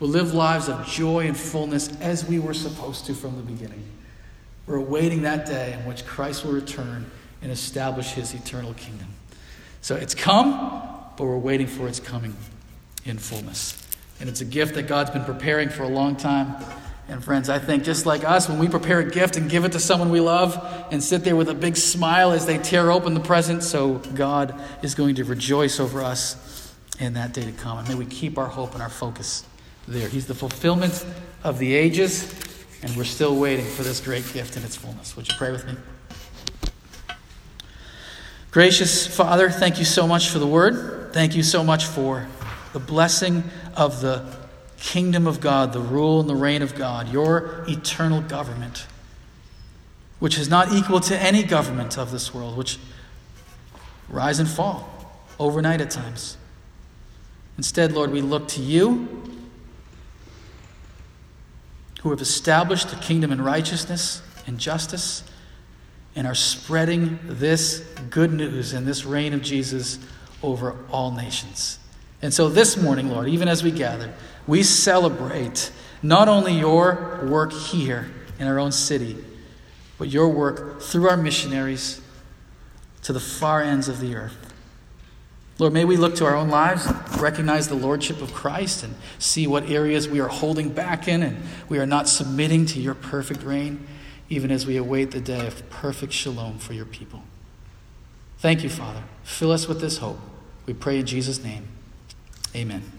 We'll 0.00 0.10
live 0.10 0.34
lives 0.34 0.68
of 0.68 0.86
joy 0.86 1.26
and 1.26 1.36
fullness 1.36 1.88
as 2.00 2.26
we 2.26 2.38
were 2.38 2.54
supposed 2.54 3.06
to 3.06 3.14
from 3.14 3.36
the 3.36 3.42
beginning. 3.42 3.82
We're 4.66 4.76
awaiting 4.76 5.22
that 5.22 5.46
day 5.46 5.74
in 5.74 5.86
which 5.86 6.04
Christ 6.04 6.44
will 6.44 6.52
return 6.52 7.10
and 7.40 7.52
establish 7.52 8.12
his 8.12 8.34
eternal 8.34 8.74
kingdom. 8.74 9.08
So 9.80 9.94
it's 9.94 10.14
come, 10.14 10.80
but 11.16 11.24
we're 11.24 11.38
waiting 11.38 11.66
for 11.66 11.86
its 11.86 12.00
coming 12.00 12.36
in 13.04 13.18
fullness. 13.18 13.80
And 14.18 14.28
it's 14.28 14.40
a 14.40 14.46
gift 14.46 14.74
that 14.74 14.84
God's 14.84 15.10
been 15.10 15.24
preparing 15.24 15.68
for 15.68 15.82
a 15.84 15.88
long 15.88 16.16
time. 16.16 16.56
And 17.08 17.22
friends, 17.22 17.48
I 17.48 17.60
think 17.60 17.84
just 17.84 18.04
like 18.04 18.24
us, 18.24 18.48
when 18.48 18.58
we 18.58 18.68
prepare 18.68 18.98
a 18.98 19.08
gift 19.08 19.36
and 19.36 19.48
give 19.48 19.64
it 19.64 19.72
to 19.72 19.78
someone 19.78 20.10
we 20.10 20.20
love 20.20 20.60
and 20.90 21.02
sit 21.02 21.22
there 21.22 21.36
with 21.36 21.48
a 21.48 21.54
big 21.54 21.76
smile 21.76 22.32
as 22.32 22.46
they 22.46 22.58
tear 22.58 22.90
open 22.90 23.14
the 23.14 23.20
present, 23.20 23.62
so 23.62 23.94
God 24.14 24.60
is 24.82 24.96
going 24.96 25.14
to 25.16 25.24
rejoice 25.24 25.78
over 25.78 26.02
us 26.02 26.74
in 26.98 27.14
that 27.14 27.32
day 27.32 27.44
to 27.44 27.52
come. 27.52 27.78
And 27.78 27.88
may 27.88 27.94
we 27.94 28.06
keep 28.06 28.38
our 28.38 28.48
hope 28.48 28.72
and 28.74 28.82
our 28.82 28.88
focus 28.88 29.44
there. 29.86 30.08
He's 30.08 30.26
the 30.26 30.34
fulfillment 30.34 31.06
of 31.44 31.58
the 31.60 31.74
ages, 31.74 32.24
and 32.82 32.96
we're 32.96 33.04
still 33.04 33.36
waiting 33.36 33.66
for 33.66 33.84
this 33.84 34.00
great 34.00 34.24
gift 34.32 34.56
in 34.56 34.64
its 34.64 34.74
fullness. 34.74 35.16
Would 35.16 35.28
you 35.28 35.34
pray 35.38 35.52
with 35.52 35.64
me? 35.64 35.74
Gracious 38.50 39.06
Father, 39.06 39.48
thank 39.50 39.78
you 39.78 39.84
so 39.84 40.08
much 40.08 40.30
for 40.30 40.40
the 40.40 40.46
word. 40.46 41.12
Thank 41.12 41.36
you 41.36 41.44
so 41.44 41.62
much 41.62 41.84
for 41.84 42.26
the 42.72 42.80
blessing 42.80 43.44
of 43.76 44.00
the 44.00 44.24
kingdom 44.78 45.26
of 45.26 45.40
God, 45.40 45.72
the 45.72 45.80
rule 45.80 46.20
and 46.20 46.28
the 46.28 46.34
reign 46.34 46.62
of 46.62 46.74
God, 46.74 47.12
your 47.12 47.64
eternal 47.68 48.20
government, 48.20 48.86
which 50.18 50.38
is 50.38 50.48
not 50.48 50.72
equal 50.72 51.00
to 51.00 51.18
any 51.18 51.42
government 51.42 51.98
of 51.98 52.10
this 52.10 52.34
world, 52.34 52.56
which 52.56 52.78
rise 54.08 54.38
and 54.38 54.48
fall 54.48 54.88
overnight 55.38 55.80
at 55.80 55.90
times. 55.90 56.36
Instead, 57.56 57.92
Lord, 57.92 58.10
we 58.10 58.20
look 58.20 58.48
to 58.48 58.60
you 58.60 59.22
who 62.02 62.10
have 62.10 62.20
established 62.20 62.92
a 62.92 62.96
kingdom 62.96 63.32
in 63.32 63.42
righteousness 63.42 64.22
and 64.46 64.58
justice 64.58 65.24
and 66.14 66.26
are 66.26 66.34
spreading 66.34 67.18
this 67.24 67.80
good 68.10 68.32
news 68.32 68.72
and 68.72 68.86
this 68.86 69.04
reign 69.04 69.34
of 69.34 69.42
Jesus 69.42 69.98
over 70.42 70.76
all 70.90 71.10
nations. 71.10 71.78
And 72.22 72.32
so 72.32 72.48
this 72.48 72.76
morning, 72.76 73.10
Lord, 73.10 73.28
even 73.28 73.48
as 73.48 73.62
we 73.62 73.70
gather, 73.70 74.12
we 74.46 74.62
celebrate 74.62 75.72
not 76.02 76.28
only 76.28 76.58
your 76.58 77.26
work 77.28 77.52
here 77.52 78.10
in 78.38 78.46
our 78.46 78.58
own 78.58 78.72
city, 78.72 79.16
but 79.98 80.08
your 80.08 80.28
work 80.28 80.80
through 80.80 81.08
our 81.08 81.16
missionaries 81.16 82.00
to 83.02 83.12
the 83.12 83.20
far 83.20 83.62
ends 83.62 83.88
of 83.88 84.00
the 84.00 84.14
earth. 84.14 84.36
Lord, 85.58 85.72
may 85.72 85.86
we 85.86 85.96
look 85.96 86.16
to 86.16 86.26
our 86.26 86.36
own 86.36 86.50
lives, 86.50 86.86
recognize 87.18 87.68
the 87.68 87.76
lordship 87.76 88.20
of 88.20 88.34
Christ, 88.34 88.82
and 88.82 88.94
see 89.18 89.46
what 89.46 89.70
areas 89.70 90.06
we 90.06 90.20
are 90.20 90.28
holding 90.28 90.68
back 90.68 91.08
in 91.08 91.22
and 91.22 91.42
we 91.68 91.78
are 91.78 91.86
not 91.86 92.08
submitting 92.08 92.66
to 92.66 92.80
your 92.80 92.94
perfect 92.94 93.42
reign, 93.42 93.86
even 94.28 94.50
as 94.50 94.66
we 94.66 94.76
await 94.76 95.12
the 95.12 95.20
day 95.20 95.46
of 95.46 95.68
perfect 95.70 96.12
shalom 96.12 96.58
for 96.58 96.74
your 96.74 96.84
people. 96.84 97.22
Thank 98.38 98.62
you, 98.62 98.68
Father. 98.68 99.02
Fill 99.24 99.50
us 99.50 99.66
with 99.66 99.80
this 99.80 99.98
hope. 99.98 100.18
We 100.66 100.74
pray 100.74 100.98
in 100.98 101.06
Jesus' 101.06 101.42
name. 101.42 101.68
Amen. 102.54 102.95